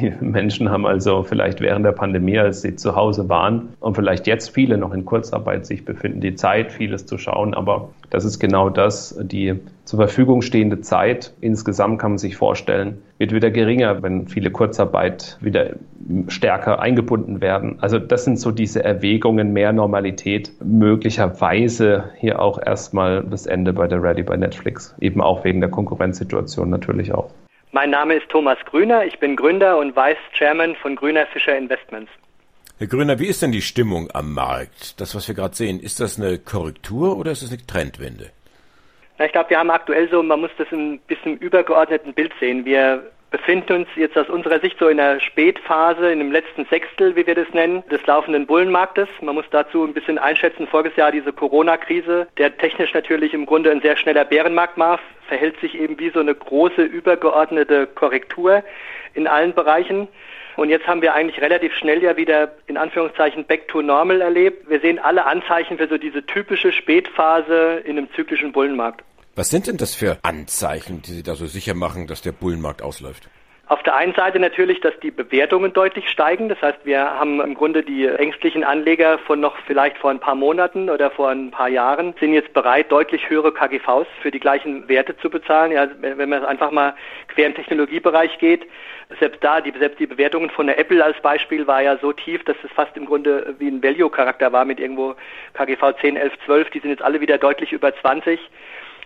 Die 0.01 0.13
Menschen 0.21 0.71
haben 0.71 0.87
also 0.87 1.23
vielleicht 1.23 1.61
während 1.61 1.85
der 1.87 1.93
Pandemie, 1.93 2.39
als 2.39 2.61
sie 2.61 2.77
zu 2.77 2.95
Hause 2.95 3.29
waren 3.29 3.71
und 3.81 3.95
vielleicht 3.95 4.27
jetzt 4.27 4.51
viele 4.51 4.77
noch 4.77 4.93
in 4.93 5.07
Kurzarbeit 5.07 5.65
sich 5.65 5.85
befinden, 5.85 6.21
die 6.21 6.35
Zeit, 6.35 6.73
vieles 6.73 7.07
zu 7.07 7.17
schauen. 7.17 7.55
Aber 7.55 7.91
das 8.11 8.25
ist 8.25 8.39
genau 8.39 8.69
das, 8.69 9.19
die 9.23 9.59
zur 9.85 9.99
Verfügung 9.99 10.43
stehende 10.43 10.81
Zeit. 10.83 11.33
Insgesamt 11.41 11.99
kann 11.99 12.13
man 12.13 12.19
sich 12.19 12.37
vorstellen, 12.37 12.99
wird 13.19 13.33
wieder 13.33 13.51
geringer, 13.51 14.03
wenn 14.03 14.29
viele 14.29 14.51
Kurzarbeit 14.51 15.39
wieder 15.41 15.71
stärker 16.29 16.81
eingebunden 16.81 17.41
werden. 17.41 17.77
Also 17.81 17.99
das 17.99 18.25
sind 18.25 18.39
so 18.39 18.51
diese 18.51 18.85
Erwägungen, 18.85 19.53
mehr 19.55 19.73
Normalität, 19.73 20.53
möglicherweise 20.63 22.05
hier 22.19 22.41
auch 22.43 22.61
erstmal 22.65 23.25
das 23.25 23.47
Ende 23.47 23.73
bei 23.73 23.89
der 23.89 24.03
Ready 24.03 24.23
bei 24.23 24.37
Netflix, 24.37 24.95
eben 25.01 25.23
auch 25.23 25.45
wegen 25.45 25.61
der 25.61 25.71
Konkurrenzsituation 25.71 26.69
natürlich 26.69 27.15
auch. 27.15 27.31
Mein 27.77 27.91
Name 27.91 28.15
ist 28.15 28.31
Thomas 28.31 28.57
Grüner, 28.65 29.05
ich 29.05 29.19
bin 29.19 29.37
Gründer 29.37 29.77
und 29.77 29.95
Vice 29.95 30.17
Chairman 30.33 30.77
von 30.77 30.97
Grüner 30.97 31.27
Fischer 31.27 31.59
Investments. 31.59 32.11
Herr 32.79 32.87
Grüner, 32.87 33.19
wie 33.19 33.27
ist 33.27 33.43
denn 33.43 33.53
die 33.53 33.61
Stimmung 33.61 34.09
am 34.15 34.33
Markt? 34.33 34.99
Das, 34.99 35.15
was 35.15 35.29
wir 35.29 35.35
gerade 35.35 35.55
sehen, 35.55 35.79
ist 35.79 36.01
das 36.01 36.19
eine 36.19 36.39
Korrektur 36.39 37.19
oder 37.19 37.33
ist 37.33 37.43
es 37.43 37.51
eine 37.51 37.61
Trendwende? 37.67 38.31
Na, 39.19 39.27
ich 39.27 39.33
glaube, 39.33 39.51
wir 39.51 39.59
haben 39.59 39.69
aktuell 39.69 40.09
so, 40.09 40.23
man 40.23 40.41
muss 40.41 40.53
das 40.57 40.69
ein 40.73 41.01
bisschen 41.01 41.37
übergeordneten 41.37 42.15
Bild 42.15 42.33
sehen. 42.41 42.65
Wir 42.65 43.11
befinden 43.37 43.73
uns 43.75 43.89
jetzt 43.97 44.17
aus 44.17 44.31
unserer 44.31 44.61
Sicht 44.61 44.79
so 44.79 44.89
in 44.89 44.97
der 44.97 45.21
Spätphase, 45.21 46.11
in 46.11 46.21
dem 46.21 46.33
letzten 46.33 46.65
Sechstel, 46.67 47.17
wie 47.17 47.27
wir 47.27 47.35
das 47.35 47.49
nennen, 47.53 47.85
des 47.91 48.05
laufenden 48.07 48.47
Bullenmarktes. 48.47 49.09
Man 49.21 49.35
muss 49.35 49.45
dazu 49.51 49.85
ein 49.85 49.93
bisschen 49.93 50.19
einschätzen, 50.19 50.67
voriges 50.67 50.97
Jahr 50.97 51.13
diese 51.13 51.35
Corona-Krise, 51.35 52.29
der 52.39 52.57
technisch 52.57 52.95
natürlich 52.95 53.35
im 53.35 53.45
Grunde 53.45 53.71
ein 53.71 53.83
sehr 53.83 53.97
schneller 53.99 54.25
Bärenmarkt 54.25 54.79
war, 54.79 54.99
verhält 55.29 55.61
sich 55.61 55.79
eben 55.79 55.99
wie 55.99 56.09
so 56.09 56.21
eine 56.21 56.35
große 56.35 56.83
übergeordnete 56.83 57.87
Korrektur 57.87 58.65
in 59.13 59.27
allen 59.27 59.53
Bereichen. 59.53 60.09
Und 60.57 60.71
jetzt 60.71 60.87
haben 60.87 61.03
wir 61.03 61.13
eigentlich 61.13 61.43
relativ 61.43 61.75
schnell 61.75 62.03
ja 62.03 62.17
wieder 62.17 62.53
in 62.67 62.79
Anführungszeichen 62.79 63.45
back 63.45 63.69
to 63.69 63.83
normal 63.83 64.23
erlebt. 64.23 64.71
Wir 64.71 64.81
sehen 64.81 64.99
alle 64.99 65.27
Anzeichen 65.27 65.77
für 65.77 65.89
so 65.89 65.99
diese 65.99 66.25
typische 66.25 66.73
Spätphase 66.73 67.83
in 67.85 67.99
einem 67.99 68.09
zyklischen 68.15 68.53
Bullenmarkt. 68.53 69.05
Was 69.37 69.51
sind 69.51 69.67
denn 69.67 69.77
das 69.77 69.95
für 69.95 70.17
Anzeichen, 70.23 71.03
die 71.03 71.11
Sie 71.11 71.23
da 71.23 71.35
so 71.35 71.45
sicher 71.45 71.75
machen, 71.75 72.07
dass 72.07 72.23
der 72.23 72.33
Bullenmarkt 72.33 72.81
ausläuft? 72.81 73.29
Auf 73.67 73.83
der 73.83 73.95
einen 73.95 74.15
Seite 74.15 74.39
natürlich, 74.39 74.81
dass 74.81 74.99
die 75.03 75.11
Bewertungen 75.11 75.75
deutlich 75.75 76.09
steigen. 76.09 76.49
Das 76.49 76.63
heißt, 76.63 76.79
wir 76.85 77.01
haben 77.01 77.43
im 77.43 77.55
Grunde 77.55 77.83
die 77.83 78.07
ängstlichen 78.07 78.65
Anleger 78.65 79.19
von 79.19 79.41
noch 79.41 79.55
vielleicht 79.67 79.99
vor 79.99 80.11
ein 80.11 80.21
paar 80.21 80.37
Monaten 80.37 80.89
oder 80.89 81.11
vor 81.11 81.29
ein 81.29 81.51
paar 81.51 81.69
Jahren 81.69 82.15
sind 82.19 82.33
jetzt 82.33 82.55
bereit, 82.55 82.91
deutlich 82.91 83.29
höhere 83.29 83.53
KGVs 83.53 84.07
für 84.23 84.31
die 84.31 84.41
gleichen 84.41 84.89
Werte 84.89 85.15
zu 85.19 85.29
bezahlen. 85.29 85.71
Ja, 85.71 85.87
wenn 86.01 86.31
man 86.31 86.47
einfach 86.47 86.71
mal 86.71 86.95
quer 87.29 87.49
im 87.49 87.55
Technologiebereich 87.55 88.39
geht, 88.39 88.67
selbst 89.21 89.45
da, 89.45 89.61
die, 89.61 89.75
selbst 89.79 90.01
die 90.01 90.07
Bewertungen 90.07 90.49
von 90.49 90.67
der 90.67 90.79
Apple 90.79 91.05
als 91.05 91.21
Beispiel 91.21 91.67
war 91.67 91.83
ja 91.83 91.99
so 91.99 92.15
tief, 92.15 92.43
dass 92.45 92.57
es 92.65 92.71
fast 92.71 92.97
im 92.97 93.05
Grunde 93.05 93.55
wie 93.59 93.69
ein 93.69 93.83
Value-Charakter 93.83 94.51
war 94.53 94.65
mit 94.65 94.81
irgendwo 94.81 95.15
KGV 95.53 96.01
10, 96.01 96.17
11, 96.17 96.33
12. 96.47 96.71
Die 96.71 96.81
sind 96.81 96.91
jetzt 96.91 97.03
alle 97.03 97.21
wieder 97.21 97.37
deutlich 97.37 97.73
über 97.73 97.95
20. 97.95 98.41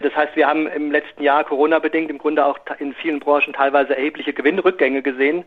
Das 0.00 0.14
heißt, 0.16 0.35
wir 0.35 0.47
haben 0.47 0.66
im 0.66 0.90
letzten 0.90 1.23
Jahr 1.23 1.45
Corona-bedingt 1.45 2.11
im 2.11 2.19
Grunde 2.19 2.45
auch 2.45 2.59
in 2.78 2.95
vielen 2.95 3.21
Branchen 3.21 3.52
teilweise 3.52 3.95
erhebliche 3.95 4.33
Gewinnrückgänge 4.33 5.02
gesehen, 5.02 5.45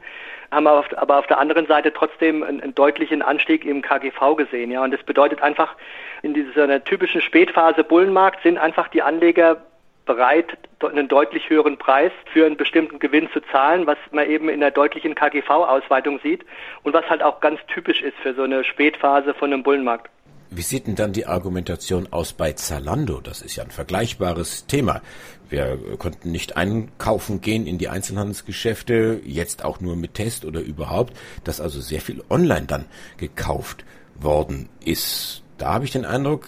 haben 0.51 0.67
aber 0.67 0.79
auf, 0.79 0.97
aber 0.97 1.17
auf 1.17 1.27
der 1.27 1.39
anderen 1.39 1.65
Seite 1.65 1.91
trotzdem 1.91 2.43
einen, 2.43 2.61
einen, 2.61 2.75
deutlichen 2.75 3.21
Anstieg 3.21 3.65
im 3.65 3.81
KGV 3.81 4.35
gesehen. 4.37 4.71
Ja, 4.71 4.83
und 4.83 4.91
das 4.91 5.01
bedeutet 5.03 5.41
einfach, 5.41 5.75
in 6.21 6.33
dieser 6.33 6.83
typischen 6.83 7.21
Spätphase 7.21 7.83
Bullenmarkt 7.83 8.43
sind 8.43 8.57
einfach 8.57 8.87
die 8.89 9.01
Anleger 9.01 9.57
bereit, 10.05 10.57
einen 10.81 11.07
deutlich 11.07 11.49
höheren 11.49 11.77
Preis 11.77 12.11
für 12.33 12.45
einen 12.45 12.57
bestimmten 12.57 12.99
Gewinn 12.99 13.29
zu 13.31 13.39
zahlen, 13.51 13.87
was 13.87 13.97
man 14.11 14.29
eben 14.29 14.49
in 14.49 14.59
der 14.59 14.71
deutlichen 14.71 15.15
KGV-Ausweitung 15.15 16.19
sieht 16.19 16.45
und 16.83 16.93
was 16.93 17.09
halt 17.09 17.23
auch 17.23 17.39
ganz 17.39 17.59
typisch 17.67 18.01
ist 18.01 18.17
für 18.17 18.33
so 18.33 18.43
eine 18.43 18.63
Spätphase 18.65 19.33
von 19.33 19.53
einem 19.53 19.63
Bullenmarkt. 19.63 20.09
Wie 20.55 20.61
sieht 20.61 20.85
denn 20.85 20.95
dann 20.95 21.13
die 21.13 21.25
Argumentation 21.25 22.07
aus 22.11 22.33
bei 22.33 22.53
Zalando? 22.53 23.19
Das 23.21 23.41
ist 23.41 23.55
ja 23.55 23.63
ein 23.63 23.71
vergleichbares 23.71 24.67
Thema. 24.67 25.01
Wir 25.49 25.79
konnten 25.97 26.31
nicht 26.31 26.57
einkaufen 26.57 27.41
gehen 27.41 27.65
in 27.65 27.79
die 27.79 27.89
Einzelhandelsgeschäfte, 27.89 29.21
jetzt 29.25 29.65
auch 29.65 29.79
nur 29.79 29.95
mit 29.95 30.13
Test 30.13 30.45
oder 30.45 30.61
überhaupt, 30.61 31.17
dass 31.43 31.59
also 31.59 31.81
sehr 31.81 32.01
viel 32.01 32.23
online 32.29 32.67
dann 32.67 32.85
gekauft 33.17 33.83
worden 34.15 34.69
ist. 34.85 35.41
Da 35.57 35.73
habe 35.73 35.85
ich 35.85 35.91
den 35.91 36.05
Eindruck, 36.05 36.47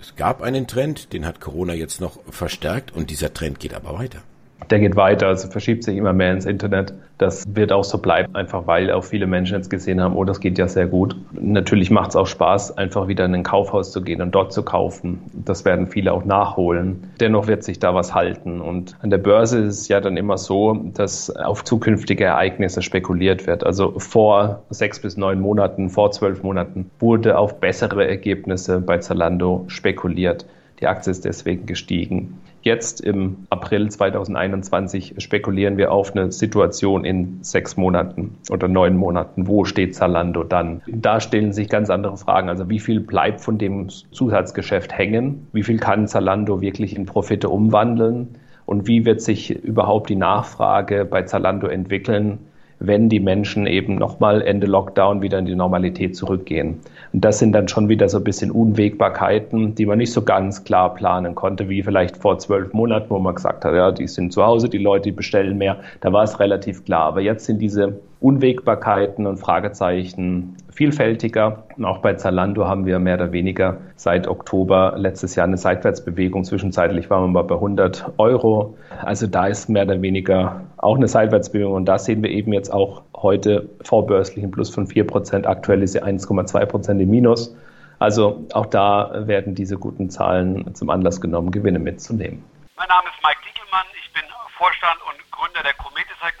es 0.00 0.14
gab 0.14 0.42
einen 0.42 0.68
Trend, 0.68 1.12
den 1.12 1.26
hat 1.26 1.40
Corona 1.40 1.74
jetzt 1.74 2.00
noch 2.00 2.20
verstärkt 2.30 2.92
und 2.92 3.10
dieser 3.10 3.34
Trend 3.34 3.58
geht 3.58 3.74
aber 3.74 3.98
weiter. 3.98 4.22
Der 4.70 4.78
geht 4.78 4.94
weiter, 4.94 5.26
also 5.26 5.48
verschiebt 5.48 5.82
sich 5.82 5.96
immer 5.96 6.12
mehr 6.12 6.32
ins 6.32 6.46
Internet. 6.46 6.94
Das 7.18 7.44
wird 7.54 7.72
auch 7.72 7.84
so 7.84 7.98
bleiben, 7.98 8.34
einfach 8.36 8.66
weil 8.66 8.90
auch 8.92 9.04
viele 9.04 9.26
Menschen 9.26 9.56
jetzt 9.56 9.68
gesehen 9.68 10.00
haben, 10.00 10.14
oh, 10.14 10.24
das 10.24 10.40
geht 10.40 10.58
ja 10.58 10.68
sehr 10.68 10.86
gut. 10.86 11.16
Natürlich 11.32 11.90
macht 11.90 12.10
es 12.10 12.16
auch 12.16 12.26
Spaß, 12.26 12.78
einfach 12.78 13.08
wieder 13.08 13.24
in 13.24 13.34
ein 13.34 13.42
Kaufhaus 13.42 13.90
zu 13.90 14.02
gehen 14.02 14.22
und 14.22 14.34
dort 14.34 14.52
zu 14.52 14.62
kaufen. 14.62 15.18
Das 15.32 15.64
werden 15.64 15.88
viele 15.88 16.12
auch 16.12 16.24
nachholen. 16.24 17.10
Dennoch 17.18 17.48
wird 17.48 17.64
sich 17.64 17.80
da 17.80 17.94
was 17.94 18.14
halten. 18.14 18.60
Und 18.60 18.96
an 19.00 19.10
der 19.10 19.18
Börse 19.18 19.58
ist 19.58 19.80
es 19.80 19.88
ja 19.88 20.00
dann 20.00 20.16
immer 20.16 20.38
so, 20.38 20.74
dass 20.94 21.34
auf 21.34 21.64
zukünftige 21.64 22.24
Ereignisse 22.24 22.80
spekuliert 22.82 23.46
wird. 23.46 23.64
Also 23.64 23.98
vor 23.98 24.62
sechs 24.70 25.00
bis 25.00 25.16
neun 25.16 25.40
Monaten, 25.40 25.90
vor 25.90 26.12
zwölf 26.12 26.42
Monaten 26.44 26.90
wurde 27.00 27.36
auf 27.36 27.58
bessere 27.58 28.06
Ergebnisse 28.08 28.80
bei 28.80 28.98
Zalando 28.98 29.64
spekuliert. 29.66 30.46
Die 30.80 30.86
Aktie 30.86 31.10
ist 31.10 31.24
deswegen 31.24 31.66
gestiegen. 31.66 32.38
Jetzt 32.62 33.00
im 33.00 33.46
April 33.48 33.88
2021 33.90 35.14
spekulieren 35.18 35.78
wir 35.78 35.92
auf 35.92 36.14
eine 36.14 36.30
Situation 36.30 37.04
in 37.04 37.42
sechs 37.42 37.78
Monaten 37.78 38.36
oder 38.50 38.68
neun 38.68 38.96
Monaten. 38.96 39.46
Wo 39.46 39.64
steht 39.64 39.94
Zalando 39.94 40.44
dann? 40.44 40.82
Da 40.86 41.20
stellen 41.20 41.52
sich 41.52 41.70
ganz 41.70 41.88
andere 41.88 42.18
Fragen. 42.18 42.50
Also 42.50 42.68
wie 42.68 42.78
viel 42.78 43.00
bleibt 43.00 43.40
von 43.40 43.56
dem 43.56 43.88
Zusatzgeschäft 43.88 44.96
hängen? 44.96 45.46
Wie 45.52 45.62
viel 45.62 45.78
kann 45.78 46.06
Zalando 46.06 46.60
wirklich 46.60 46.94
in 46.94 47.06
Profite 47.06 47.48
umwandeln? 47.48 48.36
Und 48.66 48.86
wie 48.86 49.06
wird 49.06 49.22
sich 49.22 49.50
überhaupt 49.50 50.10
die 50.10 50.16
Nachfrage 50.16 51.06
bei 51.06 51.22
Zalando 51.22 51.66
entwickeln? 51.66 52.49
Wenn 52.80 53.10
die 53.10 53.20
Menschen 53.20 53.66
eben 53.66 53.96
nochmal 53.96 54.40
Ende 54.40 54.66
Lockdown 54.66 55.20
wieder 55.20 55.38
in 55.38 55.44
die 55.44 55.54
Normalität 55.54 56.16
zurückgehen. 56.16 56.80
Und 57.12 57.24
das 57.24 57.38
sind 57.38 57.52
dann 57.52 57.68
schon 57.68 57.90
wieder 57.90 58.08
so 58.08 58.18
ein 58.18 58.24
bisschen 58.24 58.50
Unwägbarkeiten, 58.50 59.74
die 59.74 59.84
man 59.84 59.98
nicht 59.98 60.12
so 60.12 60.22
ganz 60.22 60.64
klar 60.64 60.94
planen 60.94 61.34
konnte, 61.34 61.68
wie 61.68 61.82
vielleicht 61.82 62.16
vor 62.16 62.38
zwölf 62.38 62.72
Monaten, 62.72 63.10
wo 63.10 63.18
man 63.18 63.34
gesagt 63.34 63.64
hat, 63.66 63.74
ja, 63.74 63.92
die 63.92 64.08
sind 64.08 64.32
zu 64.32 64.44
Hause, 64.44 64.70
die 64.70 64.78
Leute, 64.78 65.12
bestellen 65.12 65.58
mehr. 65.58 65.80
Da 66.00 66.12
war 66.12 66.24
es 66.24 66.40
relativ 66.40 66.84
klar. 66.84 67.02
Aber 67.02 67.20
jetzt 67.20 67.44
sind 67.44 67.58
diese 67.60 68.00
Unwägbarkeiten 68.20 69.26
und 69.26 69.36
Fragezeichen 69.36 70.56
vielfältiger. 70.72 71.64
Und 71.76 71.84
auch 71.84 71.98
bei 71.98 72.14
Zalando 72.14 72.66
haben 72.66 72.86
wir 72.86 72.98
mehr 72.98 73.14
oder 73.14 73.32
weniger 73.32 73.78
seit 73.96 74.26
Oktober 74.28 74.94
letztes 74.96 75.34
Jahr 75.34 75.46
eine 75.46 75.56
Seitwärtsbewegung. 75.56 76.44
Zwischenzeitlich 76.44 77.10
waren 77.10 77.24
wir 77.24 77.28
mal 77.28 77.44
bei 77.44 77.56
100 77.56 78.12
Euro. 78.18 78.76
Also 79.02 79.26
da 79.26 79.46
ist 79.46 79.68
mehr 79.68 79.84
oder 79.84 80.00
weniger 80.02 80.62
auch 80.76 80.96
eine 80.96 81.08
Seitwärtsbewegung. 81.08 81.72
Und 81.72 81.86
da 81.86 81.98
sehen 81.98 82.22
wir 82.22 82.30
eben 82.30 82.52
jetzt 82.52 82.72
auch 82.72 83.02
heute 83.16 83.68
vorbörslichen 83.82 84.50
Plus 84.50 84.70
von 84.70 84.86
4 84.86 85.06
Prozent. 85.06 85.46
Aktuell 85.46 85.82
ist 85.82 85.92
sie 85.92 86.02
1,2 86.02 86.66
Prozent 86.66 87.00
im 87.00 87.10
Minus. 87.10 87.56
Also 87.98 88.46
auch 88.54 88.66
da 88.66 89.10
werden 89.26 89.54
diese 89.54 89.76
guten 89.76 90.08
Zahlen 90.08 90.74
zum 90.74 90.88
Anlass 90.88 91.20
genommen, 91.20 91.50
Gewinne 91.50 91.78
mitzunehmen. 91.78 92.42
Mein 92.76 92.88
Name 92.88 93.08
ist 93.08 93.20
Mike 93.22 93.40
Diekelmann. 93.44 93.84
Ich 94.00 94.10
bin 94.14 94.22
Vorstand 94.56 94.96
und 95.04 95.20
Gründer 95.30 95.62
der 95.62 95.74
Cometis 95.74 96.16
AG. 96.22 96.40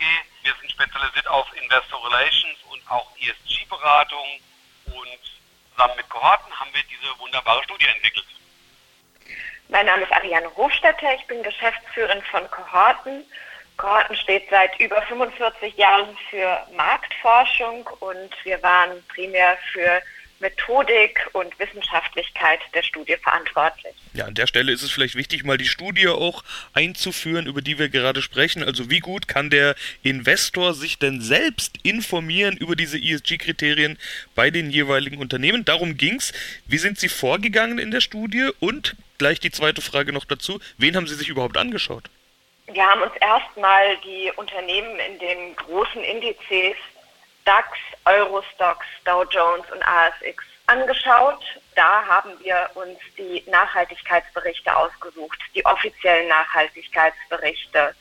Wir 0.50 0.56
sind 0.62 0.72
spezialisiert 0.72 1.28
auf 1.28 1.46
Investor 1.62 2.04
Relations 2.10 2.58
und 2.72 2.82
auch 2.90 3.06
ESG-Beratung. 3.20 4.26
Und 4.86 5.20
zusammen 5.70 5.94
mit 5.96 6.08
Kohorten 6.08 6.52
haben 6.58 6.70
wir 6.74 6.82
diese 6.90 7.16
wunderbare 7.20 7.62
Studie 7.62 7.86
entwickelt. 7.86 8.26
Mein 9.68 9.86
Name 9.86 10.02
ist 10.02 10.12
Ariane 10.12 10.50
Hofstetter. 10.56 11.14
Ich 11.14 11.24
bin 11.28 11.44
Geschäftsführerin 11.44 12.20
von 12.32 12.50
Kohorten. 12.50 13.24
Kohorten 13.76 14.16
steht 14.16 14.50
seit 14.50 14.76
über 14.80 15.00
45 15.02 15.76
Jahren 15.76 16.18
für 16.28 16.66
Marktforschung 16.76 17.86
und 18.00 18.34
wir 18.42 18.60
waren 18.60 19.06
primär 19.06 19.56
für 19.72 20.02
Methodik 20.40 21.28
und 21.32 21.58
Wissenschaftlichkeit 21.58 22.60
der 22.74 22.82
Studie 22.82 23.16
verantwortlich. 23.16 23.94
Ja, 24.14 24.24
an 24.24 24.34
der 24.34 24.46
Stelle 24.46 24.72
ist 24.72 24.82
es 24.82 24.90
vielleicht 24.90 25.14
wichtig, 25.14 25.44
mal 25.44 25.58
die 25.58 25.66
Studie 25.66 26.08
auch 26.08 26.42
einzuführen, 26.72 27.46
über 27.46 27.62
die 27.62 27.78
wir 27.78 27.88
gerade 27.88 28.22
sprechen. 28.22 28.64
Also 28.64 28.90
wie 28.90 29.00
gut 29.00 29.28
kann 29.28 29.50
der 29.50 29.76
Investor 30.02 30.74
sich 30.74 30.98
denn 30.98 31.20
selbst 31.20 31.76
informieren 31.82 32.56
über 32.56 32.74
diese 32.74 32.98
ESG-Kriterien 32.98 33.98
bei 34.34 34.50
den 34.50 34.70
jeweiligen 34.70 35.18
Unternehmen? 35.18 35.64
Darum 35.64 35.96
ging's. 35.96 36.32
Wie 36.66 36.78
sind 36.78 36.98
Sie 36.98 37.08
vorgegangen 37.08 37.78
in 37.78 37.90
der 37.90 38.00
Studie? 38.00 38.50
Und 38.60 38.96
gleich 39.18 39.40
die 39.40 39.50
zweite 39.50 39.82
Frage 39.82 40.12
noch 40.12 40.24
dazu. 40.24 40.60
Wen 40.78 40.96
haben 40.96 41.06
Sie 41.06 41.14
sich 41.14 41.28
überhaupt 41.28 41.56
angeschaut? 41.56 42.04
Wir 42.72 42.86
haben 42.86 43.02
uns 43.02 43.12
erstmal 43.20 43.96
die 44.04 44.30
Unternehmen 44.36 44.98
in 45.00 45.18
den 45.18 45.56
großen 45.56 46.02
Indizes 46.02 46.76
DAX, 47.44 47.68
Eurostox, 48.04 48.84
Dow 49.04 49.24
Jones 49.24 49.70
und 49.72 49.82
ASX 49.86 50.44
angeschaut. 50.66 51.42
Da 51.74 52.06
haben 52.06 52.30
wir 52.40 52.70
uns 52.74 52.98
die 53.18 53.42
Nachhaltigkeitsberichte 53.50 54.74
ausgesucht, 54.74 55.38
die 55.54 55.64
offiziellen 55.64 56.28
Nachhaltigkeitsberichte. 56.28 57.94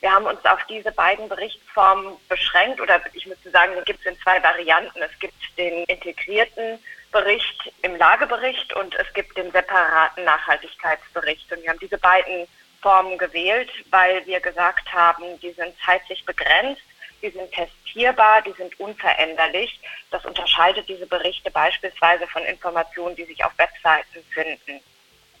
Wir 0.00 0.12
haben 0.12 0.26
uns 0.26 0.44
auf 0.44 0.62
diese 0.68 0.92
beiden 0.92 1.28
Berichtsformen 1.28 2.16
beschränkt 2.28 2.80
oder 2.80 3.00
ich 3.12 3.26
müsste 3.26 3.50
sagen, 3.50 3.72
die 3.78 3.84
gibt 3.84 4.00
es 4.00 4.06
in 4.06 4.20
zwei 4.20 4.42
Varianten. 4.42 5.00
Es 5.02 5.18
gibt 5.18 5.34
den 5.56 5.84
integrierten 5.84 6.78
Bericht 7.12 7.72
im 7.82 7.96
Lagebericht 7.96 8.74
und 8.74 8.94
es 8.94 9.12
gibt 9.14 9.36
den 9.36 9.50
separaten 9.52 10.24
Nachhaltigkeitsbericht. 10.24 11.50
Und 11.52 11.62
wir 11.62 11.70
haben 11.70 11.78
diese 11.78 11.98
beiden 11.98 12.46
Formen 12.82 13.18
gewählt, 13.18 13.70
weil 13.90 14.24
wir 14.26 14.40
gesagt 14.40 14.92
haben, 14.92 15.40
die 15.40 15.52
sind 15.52 15.74
zeitlich 15.84 16.24
begrenzt 16.24 16.82
die 17.26 17.36
sind 17.36 17.50
testierbar, 17.52 18.42
die 18.42 18.52
sind 18.52 18.78
unveränderlich. 18.78 19.80
Das 20.10 20.24
unterscheidet 20.24 20.88
diese 20.88 21.06
Berichte 21.06 21.50
beispielsweise 21.50 22.26
von 22.28 22.44
Informationen, 22.44 23.16
die 23.16 23.24
sich 23.24 23.44
auf 23.44 23.52
Webseiten 23.58 24.24
finden. 24.32 24.80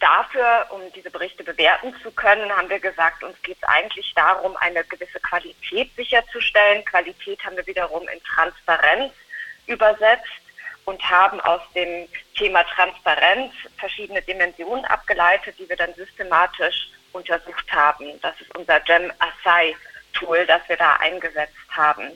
Dafür, 0.00 0.66
um 0.70 0.80
diese 0.94 1.10
Berichte 1.10 1.44
bewerten 1.44 1.94
zu 2.02 2.10
können, 2.10 2.54
haben 2.54 2.68
wir 2.68 2.80
gesagt, 2.80 3.22
uns 3.22 3.40
geht 3.42 3.56
es 3.60 3.68
eigentlich 3.68 4.12
darum, 4.14 4.56
eine 4.56 4.84
gewisse 4.84 5.20
Qualität 5.20 5.94
sicherzustellen. 5.96 6.84
Qualität 6.84 7.42
haben 7.44 7.56
wir 7.56 7.66
wiederum 7.66 8.06
in 8.08 8.22
Transparenz 8.24 9.12
übersetzt 9.66 10.26
und 10.84 11.02
haben 11.08 11.40
aus 11.40 11.62
dem 11.74 12.08
Thema 12.36 12.64
Transparenz 12.64 13.54
verschiedene 13.78 14.22
Dimensionen 14.22 14.84
abgeleitet, 14.86 15.54
die 15.58 15.68
wir 15.68 15.76
dann 15.76 15.94
systematisch 15.94 16.90
untersucht 17.12 17.72
haben. 17.72 18.20
Das 18.20 18.38
ist 18.40 18.54
unser 18.54 18.80
GEM 18.80 19.10
Assai 19.18 19.74
Tool, 20.18 20.44
das 20.46 20.62
wir 20.68 20.76
da 20.76 20.94
eingesetzt 20.96 21.54
haben. 21.70 22.10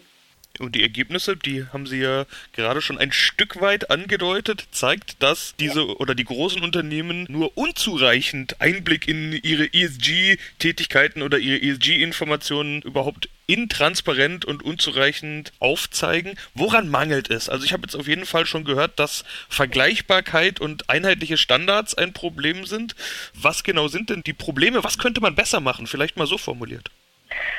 Und 0.61 0.75
die 0.75 0.83
Ergebnisse, 0.83 1.37
die 1.37 1.65
haben 1.73 1.87
Sie 1.87 2.01
ja 2.01 2.27
gerade 2.53 2.83
schon 2.83 2.99
ein 2.99 3.13
Stück 3.13 3.61
weit 3.63 3.91
angedeutet, 3.91 4.67
zeigt, 4.73 5.23
dass 5.23 5.55
diese 5.59 5.97
oder 5.97 6.15
die 6.15 6.25
großen 6.25 6.63
Unternehmen 6.63 7.25
nur 7.31 7.57
unzureichend 7.57 8.61
Einblick 8.61 9.09
in 9.09 9.33
ihre 9.33 9.73
ESG-Tätigkeiten 9.73 11.23
oder 11.23 11.39
ihre 11.39 11.63
ESG-Informationen 11.63 12.83
überhaupt 12.83 13.31
intransparent 13.47 14.45
und 14.45 14.63
unzureichend 14.63 15.53
aufzeigen. 15.61 16.37
Woran 16.55 16.89
mangelt 16.89 17.31
es? 17.31 17.49
Also 17.49 17.65
ich 17.65 17.73
habe 17.73 17.85
jetzt 17.85 17.97
auf 17.97 18.07
jeden 18.07 18.27
Fall 18.27 18.45
schon 18.45 18.65
gehört, 18.65 18.99
dass 18.99 19.25
Vergleichbarkeit 19.49 20.61
und 20.61 20.91
einheitliche 20.91 21.39
Standards 21.39 21.95
ein 21.95 22.13
Problem 22.13 22.67
sind. 22.67 22.95
Was 23.33 23.65
genau 23.65 23.89
sind 23.89 24.11
denn 24.11 24.23
die 24.23 24.35
Probleme? 24.35 24.85
Was 24.85 24.99
könnte 24.99 25.23
man 25.23 25.35
besser 25.35 25.61
machen? 25.61 25.87
Vielleicht 25.87 26.19
mal 26.19 26.27
so 26.27 26.37
formuliert. 26.37 26.91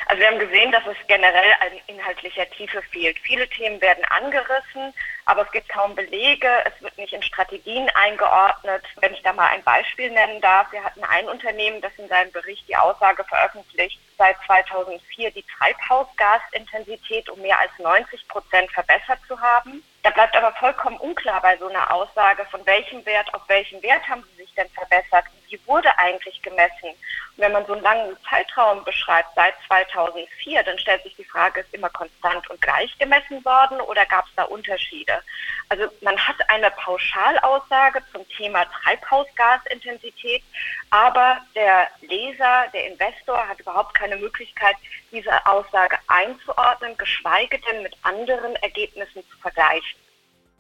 Also 0.08 0.22
wir 0.22 0.28
haben 0.28 0.40
gesehen, 0.40 0.72
dass 0.72 0.86
es 0.86 0.98
generell 1.08 1.54
an 1.62 1.72
inhaltlicher 1.88 2.50
Tiefe 2.52 2.82
fehlt. 2.92 3.18
Viele 3.20 3.48
Themen 3.48 3.82
werden 3.82 4.04
angerissen, 4.06 4.94
aber 5.32 5.44
es 5.44 5.52
gibt 5.52 5.70
kaum 5.70 5.96
Belege, 5.96 6.50
es 6.66 6.82
wird 6.82 6.98
nicht 6.98 7.14
in 7.14 7.24
Strategien 7.24 7.90
eingeordnet. 7.92 8.84
Wenn 9.00 9.14
ich 9.14 9.22
da 9.22 9.32
mal 9.32 9.48
ein 9.48 9.64
Beispiel 9.64 10.12
nennen 10.12 10.42
darf, 10.42 10.70
wir 10.74 10.84
hatten 10.84 11.06
ein 11.06 11.30
Unternehmen, 11.30 11.80
das 11.80 11.94
in 11.98 12.10
seinem 12.10 12.34
Bericht 12.34 12.68
die 12.68 12.76
Aussage 12.76 13.24
veröffentlicht, 13.24 13.98
seit 14.18 14.36
2004 14.46 15.32
die 15.32 15.46
Treibhausgasintensität 15.58 17.30
um 17.30 17.40
mehr 17.40 17.58
als 17.58 17.72
90 17.80 18.28
Prozent 18.28 18.70
verbessert 18.72 19.20
zu 19.26 19.40
haben. 19.40 19.82
Da 20.04 20.10
bleibt 20.10 20.36
aber 20.36 20.52
vollkommen 20.60 20.98
unklar 20.98 21.42
bei 21.42 21.56
so 21.56 21.70
einer 21.70 21.94
Aussage, 21.94 22.46
von 22.52 22.66
welchem 22.66 23.06
Wert 23.06 23.34
auf 23.34 23.48
welchen 23.48 23.82
Wert 23.82 24.06
haben 24.10 24.26
sie 24.32 24.44
sich 24.44 24.54
denn 24.56 24.68
verbessert 24.72 25.24
wie 25.52 25.60
wurde 25.68 25.98
eigentlich 25.98 26.42
gemessen? 26.42 26.90
Und 26.90 27.38
wenn 27.38 27.52
man 27.52 27.66
so 27.66 27.74
einen 27.74 27.84
langen 27.84 28.18
Zeitraum 28.30 28.84
beschreibt, 28.84 29.30
seit 29.36 29.54
2004, 29.68 30.64
dann 30.64 30.80
stellt 30.80 31.04
sich 31.04 31.16
die 31.16 31.26
Frage, 31.26 31.62
ist 31.62 31.74
immer 31.74 31.90
konstant 31.90 32.50
und 32.50 32.62
gleich 32.62 32.98
gemessen 32.98 33.44
worden 33.44 33.82
oder 33.82 34.06
gab 34.06 34.26
es 34.26 34.36
da 34.36 34.44
Unterschiede? 34.44 35.21
Also 35.70 35.86
man 36.02 36.18
hat 36.18 36.36
eine 36.50 36.70
Pauschalaussage 36.72 38.02
zum 38.12 38.28
Thema 38.30 38.66
Treibhausgasintensität, 38.66 40.44
aber 40.90 41.38
der 41.56 41.88
Leser, 42.02 42.66
der 42.74 42.92
Investor 42.92 43.48
hat 43.48 43.60
überhaupt 43.60 43.94
keine 43.94 44.18
Möglichkeit, 44.18 44.76
diese 45.12 45.46
Aussage 45.46 45.98
einzuordnen, 46.08 46.98
geschweige 46.98 47.58
denn 47.70 47.84
mit 47.84 47.96
anderen 48.04 48.56
Ergebnissen 48.58 49.24
zu 49.30 49.38
vergleichen. 49.38 50.00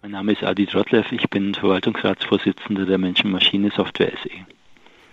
Mein 0.01 0.12
Name 0.12 0.32
ist 0.32 0.44
Adi 0.44 0.65
Trotlev, 0.65 1.12
ich 1.12 1.30
bin 1.30 1.53
Verwaltungsratsvorsitzender 1.53 2.86
der 2.86 2.98
Menschen-Maschine-Software 2.98 4.13
SE. 4.24 4.46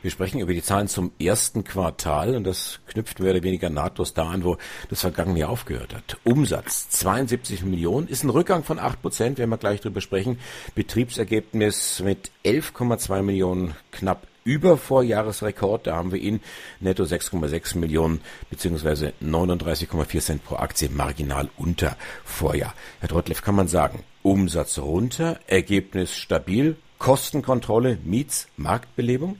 Wir 0.00 0.12
sprechen 0.12 0.38
über 0.40 0.52
die 0.52 0.62
Zahlen 0.62 0.86
zum 0.86 1.10
ersten 1.18 1.64
Quartal 1.64 2.36
und 2.36 2.44
das 2.44 2.78
knüpft 2.86 3.18
mehr 3.18 3.32
oder 3.32 3.42
weniger 3.42 3.68
nahtlos 3.68 4.14
da 4.14 4.28
an, 4.28 4.44
wo 4.44 4.56
das 4.88 5.00
vergangene 5.00 5.40
Jahr 5.40 5.50
aufgehört 5.50 5.92
hat. 5.92 6.18
Umsatz 6.22 6.88
72 6.90 7.64
Millionen 7.64 8.06
ist 8.06 8.22
ein 8.22 8.30
Rückgang 8.30 8.62
von 8.62 8.78
8 8.78 9.02
Prozent, 9.02 9.38
werden 9.38 9.50
wir 9.50 9.56
gleich 9.56 9.80
drüber 9.80 10.00
sprechen. 10.00 10.38
Betriebsergebnis 10.76 12.00
mit 12.04 12.30
11,2 12.44 13.22
Millionen 13.22 13.74
knapp 13.90 14.28
über 14.44 14.76
Vorjahresrekord. 14.76 15.88
Da 15.88 15.96
haben 15.96 16.12
wir 16.12 16.20
ihn 16.20 16.40
netto 16.78 17.02
6,6 17.02 17.76
Millionen 17.76 18.20
beziehungsweise 18.50 19.14
39,4 19.20 20.20
Cent 20.20 20.44
pro 20.44 20.56
Aktie 20.56 20.90
marginal 20.90 21.50
unter 21.56 21.96
Vorjahr. 22.24 22.74
Herr 23.00 23.08
Trottleff, 23.08 23.42
kann 23.42 23.56
man 23.56 23.66
sagen, 23.66 24.04
Umsatz 24.22 24.78
runter, 24.78 25.40
Ergebnis 25.48 26.16
stabil, 26.16 26.76
Kostenkontrolle, 26.98 27.98
Miets, 28.04 28.46
Marktbelebung? 28.56 29.38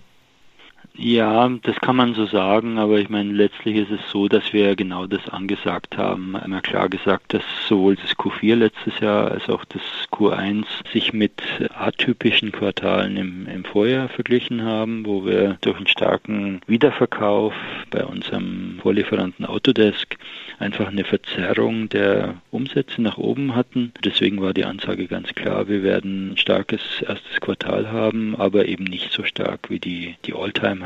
Ja, 1.01 1.49
das 1.63 1.77
kann 1.77 1.95
man 1.95 2.15
so 2.15 2.27
sagen, 2.27 2.77
aber 2.77 2.99
ich 2.99 3.09
meine, 3.09 3.33
letztlich 3.33 3.77
ist 3.77 3.93
es 3.93 4.01
so, 4.11 4.27
dass 4.27 4.53
wir 4.53 4.75
genau 4.75 5.07
das 5.07 5.29
angesagt 5.29 5.97
haben. 5.97 6.35
Einmal 6.35 6.61
klar 6.61 6.89
gesagt, 6.89 7.35
dass 7.35 7.45
sowohl 7.69 7.95
das 7.95 8.17
Q4 8.17 8.57
letztes 8.57 8.99
Jahr 8.99 9.31
als 9.31 9.49
auch 9.49 9.65
das 9.67 9.81
Q1 10.11 10.65
sich 10.93 11.13
mit 11.13 11.41
atypischen 11.73 12.51
Quartalen 12.51 13.17
im, 13.17 13.47
im 13.47 13.65
Vorjahr 13.65 14.09
verglichen 14.09 14.65
haben, 14.65 15.07
wo 15.07 15.25
wir 15.25 15.57
durch 15.61 15.77
einen 15.77 15.87
starken 15.87 16.63
Wiederverkauf 16.67 17.55
bei 17.91 18.05
unserem 18.05 18.81
Vorlieferanten 18.83 19.47
Autodesk 19.47 20.17
einfach 20.59 20.89
eine 20.89 21.05
Verzerrung 21.05 21.89
der 21.89 22.43
Umsätze 22.51 23.03
nach 23.03 23.19
oben 23.19 23.55
hatten. 23.55 23.93
Deswegen 24.05 24.41
war 24.41 24.53
die 24.53 24.65
Ansage 24.65 25.07
ganz 25.07 25.33
klar, 25.35 25.69
wir 25.69 25.85
werden 25.85 26.33
ein 26.33 26.37
starkes 26.39 26.81
erstes 27.03 27.41
Quartal 27.41 27.93
haben, 27.93 28.35
aber 28.35 28.67
eben 28.67 28.83
nicht 28.83 29.13
so 29.13 29.23
stark 29.23 29.71
wie 29.71 29.79
die, 29.79 30.17
die 30.27 30.35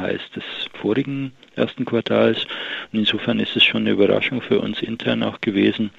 All-Time-Highs 0.03 0.31
des 0.35 0.45
vorigen 0.81 1.33
ersten 1.55 1.85
Quartals. 1.85 2.47
Und 2.93 2.99
insofern 2.99 3.39
ist 3.39 3.57
es 3.57 3.65
schon 3.65 3.83
eine 3.83 3.91
Überraschung 3.91 4.43
für 4.43 4.61
uns 4.61 4.83
intern 4.83 5.23
auch 5.23 5.41
gewesen, 5.41 5.91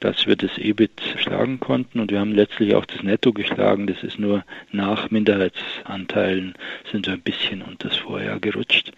dass 0.00 0.26
wir 0.26 0.36
das 0.36 0.56
EBIT 0.56 1.00
schlagen 1.18 1.60
konnten 1.60 2.00
und 2.00 2.10
wir 2.10 2.20
haben 2.20 2.32
letztlich 2.32 2.74
auch 2.74 2.86
das 2.86 3.02
Netto 3.02 3.32
geschlagen. 3.32 3.86
Das 3.86 4.02
ist 4.02 4.18
nur 4.18 4.44
nach 4.72 5.10
Minderheitsanteilen 5.10 6.54
sind 6.90 7.06
wir 7.06 7.14
ein 7.14 7.20
bisschen 7.20 7.62
unter 7.62 7.88
das 7.88 7.98
Vorjahr 7.98 8.40
gerutscht. 8.40 8.92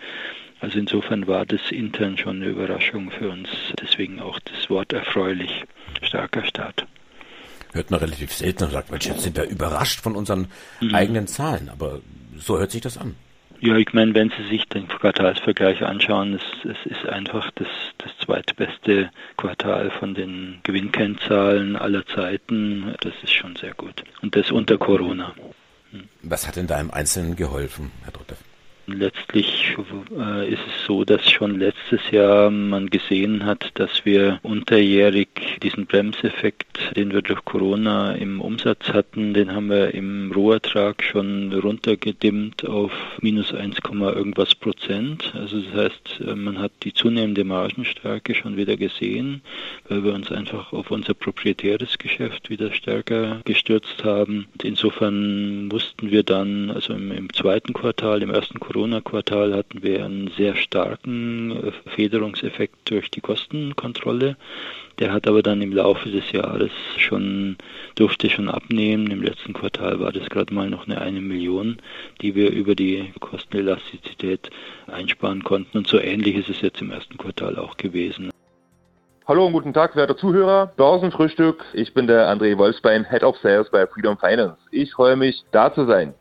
Also 0.61 0.78
insofern 0.78 1.26
war 1.26 1.45
das 1.45 1.61
intern 1.71 2.16
schon 2.16 2.37
eine 2.37 2.47
Überraschung 2.47 3.11
für 3.11 3.31
uns. 3.31 3.49
Deswegen 3.81 4.21
auch 4.21 4.38
das 4.40 4.71
Wort 4.71 4.92
erfreulich. 4.92 5.64
Starker 6.02 6.45
Start. 6.45 6.87
Hört 7.73 7.90
man 7.90 8.00
relativ 8.00 8.33
selten 8.33 8.64
und 8.64 8.71
sagt, 8.71 8.90
Mensch, 8.90 9.07
jetzt 9.07 9.23
sind 9.23 9.37
wir 9.37 9.45
überrascht 9.45 10.00
von 10.00 10.14
unseren 10.14 10.47
mhm. 10.81 10.95
eigenen 10.95 11.26
Zahlen. 11.26 11.69
Aber 11.69 12.00
so 12.38 12.59
hört 12.59 12.71
sich 12.71 12.83
das 12.83 12.97
an. 12.97 13.16
Ja, 13.64 13.76
ich 13.76 13.92
meine, 13.92 14.12
wenn 14.16 14.31
Sie 14.31 14.49
sich 14.49 14.66
den 14.66 14.88
Quartalsvergleich 14.88 15.85
anschauen, 15.85 16.35
es, 16.35 16.42
es 16.69 16.85
ist 16.85 17.09
einfach 17.09 17.49
das, 17.54 17.69
das 17.99 18.11
zweitbeste 18.19 19.09
Quartal 19.37 19.92
von 19.92 20.14
den 20.14 20.59
Gewinnkennzahlen 20.64 21.76
aller 21.76 22.04
Zeiten. 22.04 22.92
Das 23.02 23.14
ist 23.23 23.33
schon 23.33 23.54
sehr 23.54 23.73
gut. 23.75 24.02
Und 24.21 24.35
das 24.35 24.50
unter 24.50 24.78
Corona. 24.78 25.33
Hm. 25.92 26.09
Was 26.23 26.49
hat 26.49 26.57
denn 26.57 26.66
da 26.66 26.81
im 26.81 26.90
Einzelnen 26.90 27.37
geholfen, 27.37 27.92
Herr 28.02 28.12
Trottev? 28.12 28.38
Letztlich 28.87 29.77
äh, 30.19 30.53
ist 30.53 30.61
es 30.67 30.87
so, 30.87 31.05
dass 31.05 31.31
schon 31.31 31.61
letztes 31.61 32.01
Jahr 32.11 32.51
man 32.51 32.91
gesehen 32.91 33.45
hat, 33.45 33.71
dass 33.75 34.05
wir 34.05 34.41
unterjährig 34.43 35.29
diesen 35.62 35.87
Bremseffekt, 35.87 36.97
den 36.97 37.12
wir 37.12 37.23
durch 37.23 37.45
Corona 37.45 38.12
im 38.12 38.41
Umsatz 38.41 38.89
hatten, 38.89 39.35
den 39.35 39.55
haben 39.55 39.71
wir 39.71 39.95
im 39.95 40.33
Rohertrag 40.33 41.01
schon 41.05 41.53
runtergedimmt 41.53 42.67
auf 42.67 42.91
minus 43.21 43.55
1, 43.55 43.77
irgendwas 43.89 44.57
Prozent. 44.57 45.33
Also 45.37 45.61
das 45.61 45.75
heißt, 45.75 46.21
äh, 46.27 46.35
man 46.35 46.59
hat 46.59 46.73
die 46.83 46.93
zunehmende 46.93 47.45
Margenstärke 47.45 48.35
schon 48.35 48.57
wieder 48.57 48.77
gesehen, 48.77 49.43
weil 49.89 50.03
wir 50.03 50.12
uns 50.12 50.33
einfach 50.33 50.73
auf 50.73 50.91
unser 50.91 51.15
proprietäres 51.15 51.99
Geschäft 51.99 52.51
wieder 52.51 52.73
stärker 52.73 53.43
gestürzt 53.45 54.03
haben. 54.03 54.49
Und 54.55 54.65
insofern 54.65 55.69
mussten 55.69 56.11
wir 56.11 56.25
dann, 56.25 56.73
also 56.73 56.95
im, 56.95 57.12
im 57.12 57.33
zweiten 57.33 57.75
Quartal, 57.75 58.23
im 58.23 58.31
ersten 58.31 58.59
Quartal, 58.59 58.72
Corona-Quartal 58.73 59.55
hatten 59.55 59.83
wir 59.83 60.05
einen 60.05 60.31
sehr 60.37 60.57
starken 60.57 61.50
äh, 61.50 61.73
Federungseffekt 61.91 62.91
durch 62.91 63.11
die 63.11 63.21
Kostenkontrolle. 63.21 64.37
Der 64.99 65.12
hat 65.12 65.26
aber 65.26 65.43
dann 65.43 65.62
im 65.62 65.73
Laufe 65.73 66.09
des 66.09 66.33
Jahres 66.33 66.71
schon, 66.97 67.57
durfte 67.97 68.31
schon 68.31 68.49
abnehmen. 68.49 69.11
Im 69.11 69.23
letzten 69.23 69.52
Quartal 69.52 70.00
war 70.00 70.12
das 70.12 70.29
gerade 70.31 70.55
mal 70.55 70.71
noch 70.71 70.87
eine 70.87 71.00
eine 71.00 71.21
Million, 71.21 71.79
die 72.21 72.35
wir 72.35 72.50
über 72.50 72.75
die 72.75 73.12
Kostenelastizität 73.21 74.50
einsparen 74.87 75.45
konnten. 75.45 75.79
Und 75.79 75.87
so 75.87 75.99
ähnlich 75.99 76.37
ist 76.37 76.49
es 76.49 76.61
jetzt 76.62 76.81
im 76.81 76.91
ersten 76.91 77.19
Quartal 77.19 77.57
auch 77.57 77.76
gewesen. 77.76 78.31
Hallo 79.29 79.47
und 79.47 79.52
guten 79.52 79.73
Tag, 79.73 79.97
werte 79.97 80.17
Zuhörer. 80.17 80.73
Börsenfrühstück. 80.76 81.64
Ich 81.75 81.95
bin 81.95 82.07
der 82.07 82.29
André 82.29 82.57
Wolfsbein, 82.59 83.09
Head 83.09 83.23
of 83.23 83.37
Sales 83.38 83.71
bei 83.71 83.87
Freedom 83.87 84.19
Finance. 84.19 84.59
Ich 84.71 84.93
freue 84.93 85.17
mich, 85.17 85.45
da 85.52 85.73
zu 85.73 85.87
sein. 85.87 86.15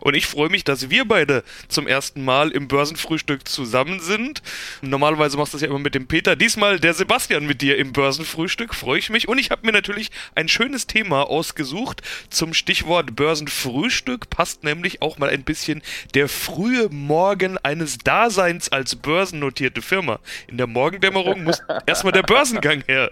Und 0.00 0.14
ich 0.14 0.26
freue 0.26 0.48
mich, 0.48 0.64
dass 0.64 0.90
wir 0.90 1.04
beide 1.04 1.44
zum 1.68 1.86
ersten 1.86 2.24
Mal 2.24 2.50
im 2.50 2.68
Börsenfrühstück 2.68 3.46
zusammen 3.46 4.00
sind. 4.00 4.42
Normalerweise 4.80 5.36
machst 5.36 5.52
du 5.52 5.58
das 5.58 5.62
ja 5.62 5.68
immer 5.68 5.78
mit 5.78 5.94
dem 5.94 6.06
Peter. 6.06 6.36
Diesmal 6.36 6.80
der 6.80 6.94
Sebastian 6.94 7.46
mit 7.46 7.60
dir 7.60 7.76
im 7.76 7.92
Börsenfrühstück. 7.92 8.74
Freue 8.74 8.98
ich 8.98 9.10
mich. 9.10 9.28
Und 9.28 9.38
ich 9.38 9.50
habe 9.50 9.66
mir 9.66 9.72
natürlich 9.72 10.10
ein 10.34 10.48
schönes 10.48 10.86
Thema 10.86 11.28
ausgesucht 11.28 12.02
zum 12.30 12.54
Stichwort 12.54 13.14
Börsenfrühstück. 13.14 14.30
Passt 14.30 14.64
nämlich 14.64 15.02
auch 15.02 15.18
mal 15.18 15.28
ein 15.28 15.44
bisschen 15.44 15.82
der 16.14 16.28
frühe 16.28 16.88
Morgen 16.88 17.58
eines 17.58 17.98
Daseins 17.98 18.72
als 18.72 18.96
börsennotierte 18.96 19.82
Firma. 19.82 20.18
In 20.48 20.56
der 20.56 20.66
Morgendämmerung 20.66 21.44
muss 21.44 21.62
erstmal 21.86 22.12
der 22.12 22.22
Börsengang 22.22 22.82
her. 22.86 23.10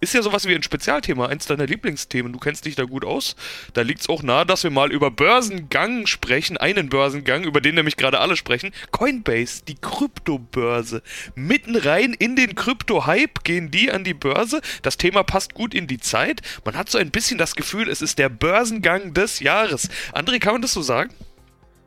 Ist 0.00 0.14
ja 0.14 0.22
sowas 0.22 0.46
wie 0.46 0.54
ein 0.54 0.62
Spezialthema, 0.62 1.26
eins 1.26 1.46
deiner 1.46 1.66
Lieblingsthemen. 1.66 2.32
Du 2.32 2.38
kennst 2.38 2.64
dich 2.64 2.76
da 2.76 2.84
gut 2.84 3.04
aus. 3.04 3.34
Da 3.74 3.82
liegt 3.82 4.02
es 4.02 4.08
auch 4.08 4.22
nahe, 4.22 4.46
dass 4.46 4.62
wir 4.62 4.70
mal 4.70 4.92
über 4.92 5.10
Börsengang 5.10 6.06
sprechen 6.06 6.27
sprechen, 6.28 6.58
einen 6.58 6.90
Börsengang, 6.90 7.44
über 7.44 7.62
den 7.62 7.74
nämlich 7.74 7.96
gerade 7.96 8.20
alle 8.20 8.36
sprechen. 8.36 8.70
Coinbase, 8.90 9.64
die 9.64 9.76
Kryptobörse. 9.76 11.00
Mitten 11.34 11.74
rein 11.74 12.12
in 12.12 12.36
den 12.36 12.54
Krypto-Hype 12.54 13.44
gehen 13.44 13.70
die 13.70 13.90
an 13.90 14.04
die 14.04 14.12
Börse. 14.12 14.60
Das 14.82 14.98
Thema 14.98 15.22
passt 15.22 15.54
gut 15.54 15.72
in 15.72 15.86
die 15.86 15.96
Zeit. 15.96 16.42
Man 16.66 16.76
hat 16.76 16.90
so 16.90 16.98
ein 16.98 17.10
bisschen 17.10 17.38
das 17.38 17.56
Gefühl, 17.56 17.88
es 17.88 18.02
ist 18.02 18.18
der 18.18 18.28
Börsengang 18.28 19.14
des 19.14 19.40
Jahres. 19.40 19.88
André, 20.12 20.38
kann 20.38 20.52
man 20.52 20.60
das 20.60 20.74
so 20.74 20.82
sagen? 20.82 21.14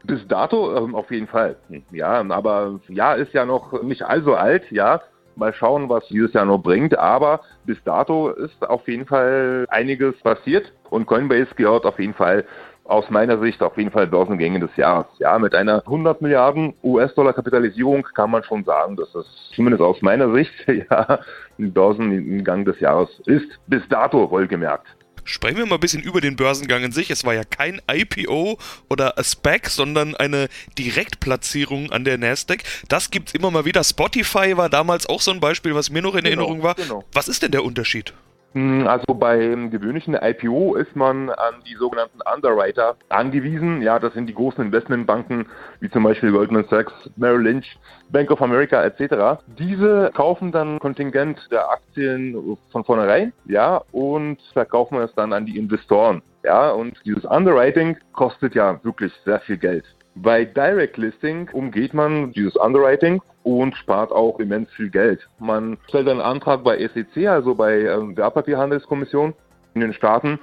Bis 0.05 0.27
dato 0.27 0.75
ähm, 0.75 0.95
auf 0.95 1.11
jeden 1.11 1.27
Fall. 1.27 1.55
Ja, 1.91 2.25
aber 2.27 2.79
ja, 2.89 3.13
ist 3.13 3.35
ja 3.35 3.45
noch 3.45 3.83
nicht 3.83 4.01
allzu 4.01 4.33
alt, 4.33 4.63
ja. 4.71 5.01
Mal 5.35 5.53
schauen, 5.53 5.87
was 5.87 6.07
dieses 6.07 6.33
Jahr 6.33 6.45
noch 6.45 6.57
bringt. 6.57 6.97
Aber 6.97 7.41
bis 7.65 7.77
dato 7.83 8.31
ist 8.31 8.67
auf 8.67 8.87
jeden 8.87 9.05
Fall 9.05 9.67
einiges 9.69 10.15
passiert 10.21 10.73
und 10.89 11.05
Coinbase 11.05 11.53
gehört 11.55 11.85
auf 11.85 11.99
jeden 11.99 12.15
Fall 12.15 12.43
aus 12.91 13.09
meiner 13.09 13.39
Sicht 13.39 13.61
auf 13.63 13.77
jeden 13.77 13.89
Fall 13.89 14.05
Börsengänge 14.05 14.59
des 14.59 14.75
Jahres. 14.75 15.07
Ja, 15.17 15.39
mit 15.39 15.55
einer 15.55 15.81
100 15.85 16.21
Milliarden 16.21 16.73
US-Dollar 16.83 17.33
Kapitalisierung 17.33 18.03
kann 18.15 18.29
man 18.29 18.43
schon 18.43 18.65
sagen, 18.65 18.97
dass 18.97 19.11
das 19.13 19.25
zumindest 19.55 19.81
aus 19.81 20.01
meiner 20.01 20.31
Sicht 20.33 20.51
ja 20.67 21.19
ein 21.57 21.71
Börsengang 21.71 22.65
des 22.65 22.79
Jahres 22.81 23.09
ist. 23.25 23.47
Bis 23.67 23.81
dato 23.89 24.29
wohlgemerkt. 24.29 24.87
Sprechen 25.23 25.57
wir 25.57 25.65
mal 25.65 25.75
ein 25.75 25.81
bisschen 25.81 26.01
über 26.01 26.19
den 26.19 26.35
Börsengang 26.35 26.83
in 26.83 26.91
sich. 26.91 27.09
Es 27.11 27.23
war 27.23 27.33
ja 27.33 27.43
kein 27.43 27.79
IPO 27.89 28.57
oder 28.89 29.17
a 29.17 29.23
SPAC, 29.23 29.67
sondern 29.67 30.15
eine 30.15 30.49
Direktplatzierung 30.77 31.91
an 31.91 32.03
der 32.03 32.17
Nasdaq. 32.17 32.63
Das 32.89 33.11
gibt 33.11 33.29
es 33.29 33.35
immer 33.35 33.51
mal 33.51 33.63
wieder. 33.63 33.83
Spotify 33.83 34.57
war 34.57 34.69
damals 34.69 35.07
auch 35.07 35.21
so 35.21 35.31
ein 35.31 35.39
Beispiel, 35.39 35.75
was 35.75 35.91
mir 35.91 36.01
noch 36.01 36.15
in 36.15 36.23
genau, 36.23 36.41
Erinnerung 36.41 36.63
war. 36.63 36.75
Genau. 36.75 37.05
Was 37.13 37.27
ist 37.27 37.43
denn 37.43 37.51
der 37.51 37.63
Unterschied? 37.63 38.13
Hm, 38.53 38.85
also 38.85 39.13
beim 39.13 39.71
gewöhnlichen 39.71 40.13
IPO 40.13 40.75
ist 40.75 40.93
man 40.95 41.29
an 41.29 41.55
die 41.65 41.75
sogenannten 41.75 42.19
Underwriter 42.33 42.97
angewiesen. 43.07 43.81
Ja, 43.81 43.97
das 43.97 44.13
sind 44.13 44.27
die 44.27 44.33
großen 44.33 44.65
Investmentbanken 44.65 45.45
wie 45.79 45.89
zum 45.89 46.03
Beispiel 46.03 46.31
Goldman 46.33 46.65
Sachs, 46.69 46.91
Merrill 47.15 47.43
Lynch, 47.43 47.77
Bank 48.09 48.29
of 48.29 48.41
America 48.41 48.83
etc. 48.83 49.41
Diese 49.57 50.11
kaufen 50.13 50.51
dann 50.51 50.79
Kontingent 50.79 51.47
der 51.49 51.69
Aktien 51.69 52.57
von 52.71 52.83
vornherein, 52.83 53.31
ja, 53.45 53.81
und 53.93 54.41
verkaufen 54.51 54.97
es 54.97 55.13
dann 55.15 55.31
an 55.31 55.45
die 55.45 55.57
Investoren. 55.57 56.21
Ja, 56.43 56.71
und 56.71 56.99
dieses 57.05 57.23
Underwriting 57.23 57.97
kostet 58.11 58.55
ja 58.55 58.83
wirklich 58.83 59.13
sehr 59.23 59.39
viel 59.41 59.57
Geld. 59.57 59.85
Bei 60.23 60.45
Direct 60.45 60.97
Listing 60.97 61.49
umgeht 61.51 61.95
man 61.95 62.31
dieses 62.33 62.55
Underwriting 62.55 63.23
und 63.41 63.75
spart 63.75 64.11
auch 64.11 64.39
immens 64.39 64.69
viel 64.73 64.91
Geld. 64.91 65.27
Man 65.39 65.79
stellt 65.87 66.07
einen 66.07 66.21
Antrag 66.21 66.63
bei 66.63 66.77
SEC, 66.77 67.27
also 67.27 67.55
bei 67.55 67.79
ähm, 67.79 68.15
Wertpapierhandelskommission 68.15 69.33
in 69.73 69.81
den 69.81 69.93
Staaten 69.93 70.37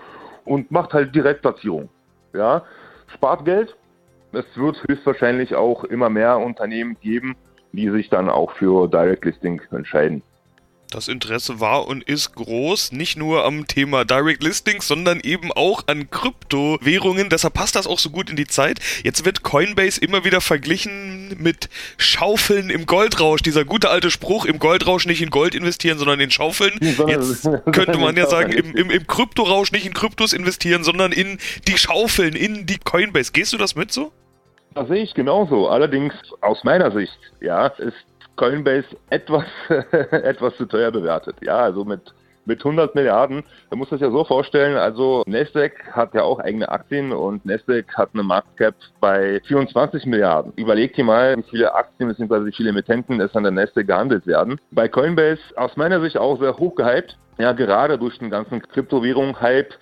und 0.45 0.73
macht 0.73 0.95
halt 0.95 1.15
Direktplatzierung. 1.15 1.89
Ja, 2.33 2.65
spart 3.15 3.45
Geld. 3.45 3.77
Es 4.33 4.45
wird 4.57 4.83
höchstwahrscheinlich 4.89 5.55
auch 5.55 5.85
immer 5.85 6.11
mehr 6.11 6.39
Unternehmen 6.39 6.97
geben, 7.01 7.37
die 7.71 7.89
sich 7.91 8.11
dann 8.11 8.29
auch 8.29 8.51
für 8.53 8.89
Direct 8.89 9.25
Listing 9.25 9.63
entscheiden. 9.71 10.23
Das 10.91 11.07
Interesse 11.07 11.61
war 11.61 11.87
und 11.87 12.03
ist 12.03 12.35
groß, 12.35 12.93
nicht 12.93 13.19
nur 13.19 13.45
am 13.45 13.67
Thema 13.67 14.07
Direct 14.07 14.43
Listings, 14.43 14.89
sondern 14.89 15.21
eben 15.21 15.53
auch 15.53 15.83
an 15.87 16.09
Kryptowährungen. 16.09 17.29
Deshalb 17.29 17.53
passt 17.53 17.77
das 17.77 17.87
auch 17.87 17.99
so 17.99 18.09
gut 18.09 18.31
in 18.31 18.37
die 18.37 18.47
Zeit. 18.47 18.81
Jetzt 19.05 19.27
wird 19.27 19.43
Coinbase 19.43 20.01
immer 20.01 20.25
wieder 20.25 20.41
verglichen 20.41 21.37
mit 21.39 21.69
Schaufeln 21.99 22.71
im 22.71 22.87
Goldrausch. 22.87 23.43
Dieser 23.43 23.67
gute 23.67 23.91
alte 23.91 24.11
Spruch, 24.11 24.47
im 24.47 24.59
Goldrausch 24.59 25.05
nicht 25.05 25.21
in 25.21 25.29
Gold 25.29 25.55
investieren, 25.55 25.99
sondern 25.99 26.21
in 26.21 26.31
Schaufeln. 26.31 26.73
Jetzt 27.07 27.47
könnte 27.71 27.99
man 27.99 28.17
ja 28.17 28.27
sagen, 28.31 28.53
im, 28.53 28.75
im, 28.75 28.91
im 28.91 29.07
Kryptorausch 29.07 29.73
nicht 29.73 29.85
in 29.85 29.93
Kryptos 29.93 30.33
investieren, 30.33 30.85
sondern 30.85 31.13
in 31.13 31.39
die 31.67 31.77
Schaufeln, 31.77 32.35
in 32.35 32.65
die 32.65 32.79
Coinbase. 32.79 33.33
Gehst 33.33 33.53
du 33.53 33.59
das 33.59 33.75
mit 33.75 33.93
so? 33.93 34.11
Das 34.75 34.89
sehe 34.89 35.03
ich 35.03 35.13
genauso. 35.13 35.69
Allerdings 35.69 36.15
aus 36.41 36.65
meiner 36.65 36.93
Sicht, 36.93 37.19
ja, 37.41 37.67
ist 37.67 38.08
Coinbase 38.39 38.87
etwas, 39.11 39.45
etwas 40.11 40.57
zu 40.57 40.65
teuer 40.65 40.91
bewertet. 40.91 41.37
Ja, 41.43 41.59
also 41.59 41.85
mit 41.85 42.15
mit 42.49 42.61
100 42.61 42.95
Milliarden. 42.95 43.45
Da 43.71 43.77
muss 43.77 43.91
das 43.91 44.01
ja 44.01 44.11
so 44.11 44.25
vorstellen, 44.25 44.77
also 44.77 45.23
Nasdaq 45.27 45.73
hat 45.93 46.15
ja 46.15 46.23
auch 46.23 46.41
eigene 46.41 46.69
Aktien 46.69 47.13
und 47.13 47.45
Nasdaq 47.45 47.95
hat 47.95 48.11
eine 48.15 48.23
Marktcap 48.25 48.75
bei 49.01 49.41
24 49.47 50.07
Milliarden. 50.07 50.53
Überlegt 50.57 50.99
ihr 50.99 51.05
mal, 51.05 51.37
wie 51.37 51.45
viele 51.51 51.75
Aktien 51.75 52.09
bzw. 52.09 52.47
wie 52.47 52.53
viele 52.53 52.71
Emittenten 52.71 53.21
es 53.21 53.37
an 53.37 53.45
der 53.45 53.53
Nasdaq 53.53 53.87
gehandelt 53.87 54.27
werden. 54.27 54.59
Bei 54.73 54.89
Coinbase 54.89 55.43
aus 55.57 55.77
meiner 55.77 56.01
Sicht 56.01 56.17
auch 56.17 56.41
sehr 56.41 56.57
hoch 56.57 56.75
gehypt. 56.75 57.17
Ja, 57.37 57.53
gerade 57.53 57.99
durch 57.99 58.19
den 58.19 58.31
ganzen 58.31 58.63
Kryptowährung-Hype. 58.63 59.75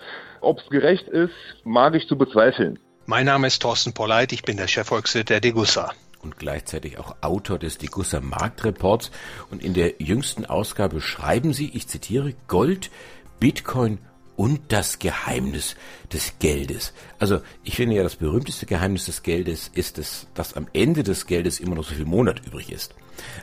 Ob 0.43 0.59
es 0.59 0.69
gerecht 0.69 1.09
ist, 1.09 1.33
mag 1.65 1.95
ich 1.95 2.07
zu 2.09 2.19
bezweifeln. 2.19 2.79
Mein 3.07 3.27
Name 3.27 3.47
ist 3.47 3.63
Thorsten 3.63 3.95
Polleit, 3.95 4.33
ich 4.33 4.43
bin 4.43 4.57
der 4.57 4.67
Chefvolkswirt 4.67 5.31
der 5.31 5.41
Degussa 5.41 5.93
und 6.27 6.39
gleichzeitig 6.39 6.99
auch 6.99 7.17
Autor 7.21 7.59
des 7.59 7.79
Degussa 7.79 8.21
Marktreports. 8.21 9.11
Und 9.51 9.63
in 9.63 9.75
der 9.75 9.95
jüngsten 9.99 10.45
Ausgabe 10.45 11.01
schreiben 11.01 11.53
Sie, 11.53 11.71
ich 11.73 11.87
zitiere, 11.87 12.35
Gold, 12.49 12.91
Bitcoin 13.39 13.99
und 14.37 14.61
das 14.69 14.99
Geheimnis 14.99 15.77
des 16.13 16.39
Geldes. 16.39 16.93
Also 17.19 17.41
ich 17.63 17.77
finde 17.77 17.97
ja, 17.97 18.03
das 18.03 18.17
berühmteste 18.17 18.67
Geheimnis 18.67 19.07
des 19.07 19.23
Geldes 19.23 19.71
ist 19.73 19.99
es, 19.99 20.27
dass 20.35 20.55
am 20.55 20.67
Ende 20.73 21.03
des 21.03 21.27
Geldes 21.27 21.61
immer 21.61 21.77
noch 21.77 21.85
so 21.85 21.95
viel 21.95 22.05
Monat 22.05 22.45
übrig 22.45 22.71
ist. 22.71 22.95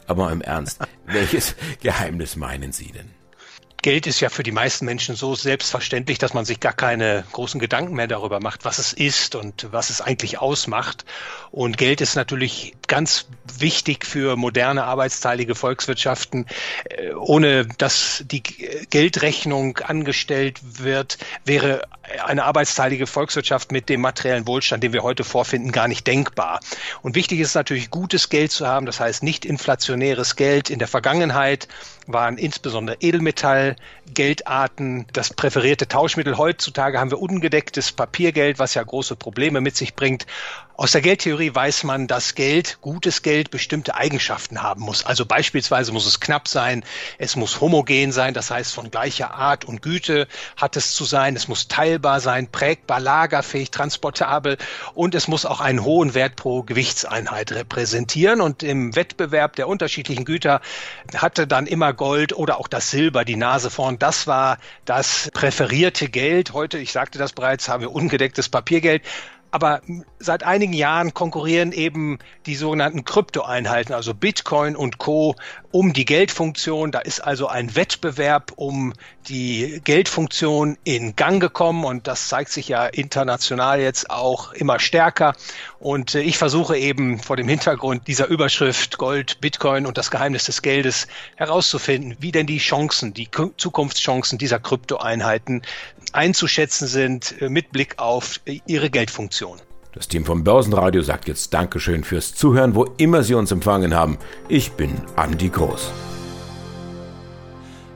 Aber 0.06 0.32
im 0.32 0.42
Ernst, 0.42 0.80
welches 1.06 1.56
Geheimnis 1.82 2.36
meinen 2.36 2.74
Sie 2.74 2.92
denn? 2.92 3.23
Geld 3.84 4.08
ist 4.08 4.22
ja 4.22 4.30
für 4.30 4.44
die 4.44 4.54
meisten 4.54 4.86
Menschen 4.86 5.16
so 5.16 5.36
selbstverständlich, 5.36 6.18
dass 6.18 6.34
man 6.34 6.46
sich 6.46 6.62
gar 6.62 6.72
keine 6.72 7.26
großen 7.34 7.60
Gedanken 7.60 7.96
mehr 7.96 8.08
darüber 8.08 8.40
macht, 8.40 8.64
was 8.64 8.80
es 8.80 8.94
ist 8.94 9.36
und 9.36 9.68
was 9.72 9.90
es 9.90 10.00
eigentlich 10.00 10.40
ausmacht. 10.40 11.04
Und 11.52 11.78
Geld 11.78 12.00
ist 12.00 12.16
natürlich 12.16 12.74
ganz 12.88 13.28
wichtig 13.60 14.06
für 14.06 14.38
moderne 14.38 14.86
arbeitsteilige 14.86 15.54
Volkswirtschaften. 15.54 16.48
Äh, 16.86 17.12
ohne 17.14 17.66
dass 17.78 18.24
die 18.26 18.42
Geldrechnung 18.42 19.78
angestellt 19.80 20.62
wird, 20.64 21.18
wäre 21.44 21.84
eine 22.26 22.46
arbeitsteilige 22.46 23.06
Volkswirtschaft 23.06 23.72
mit 23.72 23.90
dem 23.90 24.02
materiellen 24.02 24.48
Wohlstand, 24.48 24.84
den 24.84 24.94
wir 24.94 25.04
heute 25.04 25.24
vorfinden, 25.24 25.72
gar 25.72 25.88
nicht 25.88 26.08
denkbar. 26.08 26.62
Und 27.02 27.16
wichtig 27.16 27.40
ist 27.40 27.54
natürlich, 27.54 27.90
gutes 27.90 28.30
Geld 28.30 28.52
zu 28.52 28.66
haben, 28.66 28.86
das 28.86 29.00
heißt 29.00 29.24
nicht 29.24 29.46
inflationäres 29.46 30.36
Geld. 30.38 30.70
In 30.70 30.80
der 30.80 30.88
Vergangenheit 30.88 31.68
waren 32.08 32.38
insbesondere 32.38 32.98
Edelmetall, 33.00 33.76
Geldarten 34.14 35.08
das 35.14 35.34
präferierte 35.34 35.88
Tauschmittel. 35.88 36.38
Heutzutage 36.38 37.00
haben 37.00 37.12
wir 37.12 37.20
ungedecktes 37.20 37.92
Papiergeld, 37.92 38.60
was 38.60 38.74
ja 38.74 38.84
große 38.84 39.16
Probleme 39.16 39.62
mit 39.62 39.76
sich 39.76 39.96
bringt. 39.96 40.26
Aus 40.76 40.92
der 40.92 41.02
Geldtheorie 41.02 41.54
weiß 41.54 41.84
man, 41.84 42.08
dass 42.08 42.34
Geld, 42.34 42.80
gutes 42.82 43.22
Geld, 43.22 43.52
bestimmte 43.52 43.94
Eigenschaften 43.94 44.64
haben 44.64 44.82
muss. 44.82 45.06
Also 45.06 45.24
beispielsweise 45.24 45.92
muss 45.92 46.08
es 46.08 46.20
knapp 46.20 46.48
sein, 46.48 46.84
es 47.20 47.36
muss 47.36 47.62
homogen 47.62 48.12
sein, 48.12 48.34
das 48.34 48.50
heißt 48.50 48.74
von 48.74 48.90
gleicher 48.90 49.36
Art 49.36 49.66
und 49.66 49.84
Güte 49.84 50.28
hat 50.58 50.76
es 50.76 50.96
zu 50.96 51.06
sein, 51.06 51.36
es 51.36 51.48
muss 51.48 51.68
teilbar 51.68 52.20
sein, 52.22 52.48
prägbar, 52.48 53.00
lagerfähig, 53.00 53.70
transportabel 53.70 54.58
und 54.96 55.14
es 55.14 55.28
muss 55.28 55.46
auch 55.46 55.62
einen 55.62 55.84
hohen 55.84 56.16
Wert 56.16 56.36
pro 56.36 56.64
Gewichtseinheit 56.64 57.52
repräsentieren. 57.52 58.42
Und 58.42 58.64
im 58.64 58.96
Wettbewerb 58.96 59.56
der 59.56 59.68
unterschiedlichen 59.68 60.26
Güter 60.26 60.60
hatte 61.16 61.46
dann 61.46 61.68
immer 61.68 61.93
Gold 61.94 62.34
oder 62.34 62.60
auch 62.60 62.68
das 62.68 62.92
Silber 62.92 63.26
die 63.26 63.36
Nase 63.36 63.70
vorn. 63.70 64.00
Das 64.00 64.28
war 64.28 64.58
das 64.86 65.30
präferierte 65.34 66.10
Geld. 66.10 66.54
Heute, 66.54 66.78
ich 66.78 66.92
sagte 66.92 67.18
das 67.20 67.34
bereits, 67.34 67.70
haben 67.70 67.82
wir 67.82 67.92
ungedecktes 67.92 68.50
Papiergeld. 68.50 69.04
Aber 69.54 69.82
seit 70.18 70.44
einigen 70.44 70.74
Jahren 70.74 71.14
konkurrieren 71.14 71.74
eben 71.74 72.18
die 72.48 72.56
sogenannten 72.56 73.06
Kryptoeinheiten, 73.06 73.94
also 73.94 74.16
Bitcoin 74.16 74.76
und 74.76 74.98
Co. 74.98 75.36
um 75.70 75.94
die 75.94 76.06
Geldfunktion. 76.06 76.92
Da 76.92 76.98
ist 76.98 77.20
also 77.20 77.48
ein 77.48 77.76
Wettbewerb 77.76 78.54
um 78.56 78.94
die 79.28 79.82
Geldfunktion 79.84 80.78
in 80.84 81.16
Gang 81.16 81.42
gekommen 81.42 81.86
und 81.86 82.08
das 82.08 82.28
zeigt 82.28 82.52
sich 82.52 82.68
ja 82.68 82.86
international 82.86 83.80
jetzt 83.80 84.10
auch 84.10 84.54
immer 84.54 84.80
stärker. 84.80 85.36
Und 85.80 86.16
äh, 86.16 86.22
ich 86.22 86.38
versuche 86.38 86.78
eben 86.78 87.20
vor 87.20 87.38
dem 87.38 87.48
Hintergrund 87.48 88.08
dieser 88.08 88.28
Überschrift 88.28 88.98
Gold, 88.98 89.42
Bitcoin 89.42 89.86
und 89.86 89.98
das 89.98 90.12
Geheimnis 90.12 90.46
des 90.46 90.62
Geldes 90.62 91.08
herauszufinden, 91.36 92.16
wie 92.20 92.32
denn 92.32 92.48
die 92.48 92.60
Chancen, 92.60 93.14
die 93.14 93.30
Zukunftschancen 93.58 94.38
dieser 94.38 94.60
Kryptoeinheiten 94.60 95.62
einzuschätzen 96.12 96.88
sind 96.88 97.42
äh, 97.42 97.50
mit 97.50 97.72
Blick 97.72 98.00
auf 98.00 98.40
ihre 98.66 98.90
Geldfunktion. 98.90 99.60
Das 99.94 100.08
Team 100.08 100.26
vom 100.26 100.44
Börsenradio 100.44 101.04
sagt 101.04 101.28
jetzt 101.28 101.54
Dankeschön 101.54 102.04
fürs 102.04 102.34
Zuhören, 102.34 102.74
wo 102.74 102.86
immer 102.98 103.22
Sie 103.22 103.36
uns 103.36 103.52
empfangen 103.52 103.94
haben. 103.94 104.18
Ich 104.48 104.72
bin 104.72 104.90
Andi 105.16 105.50
Groß. 105.50 105.92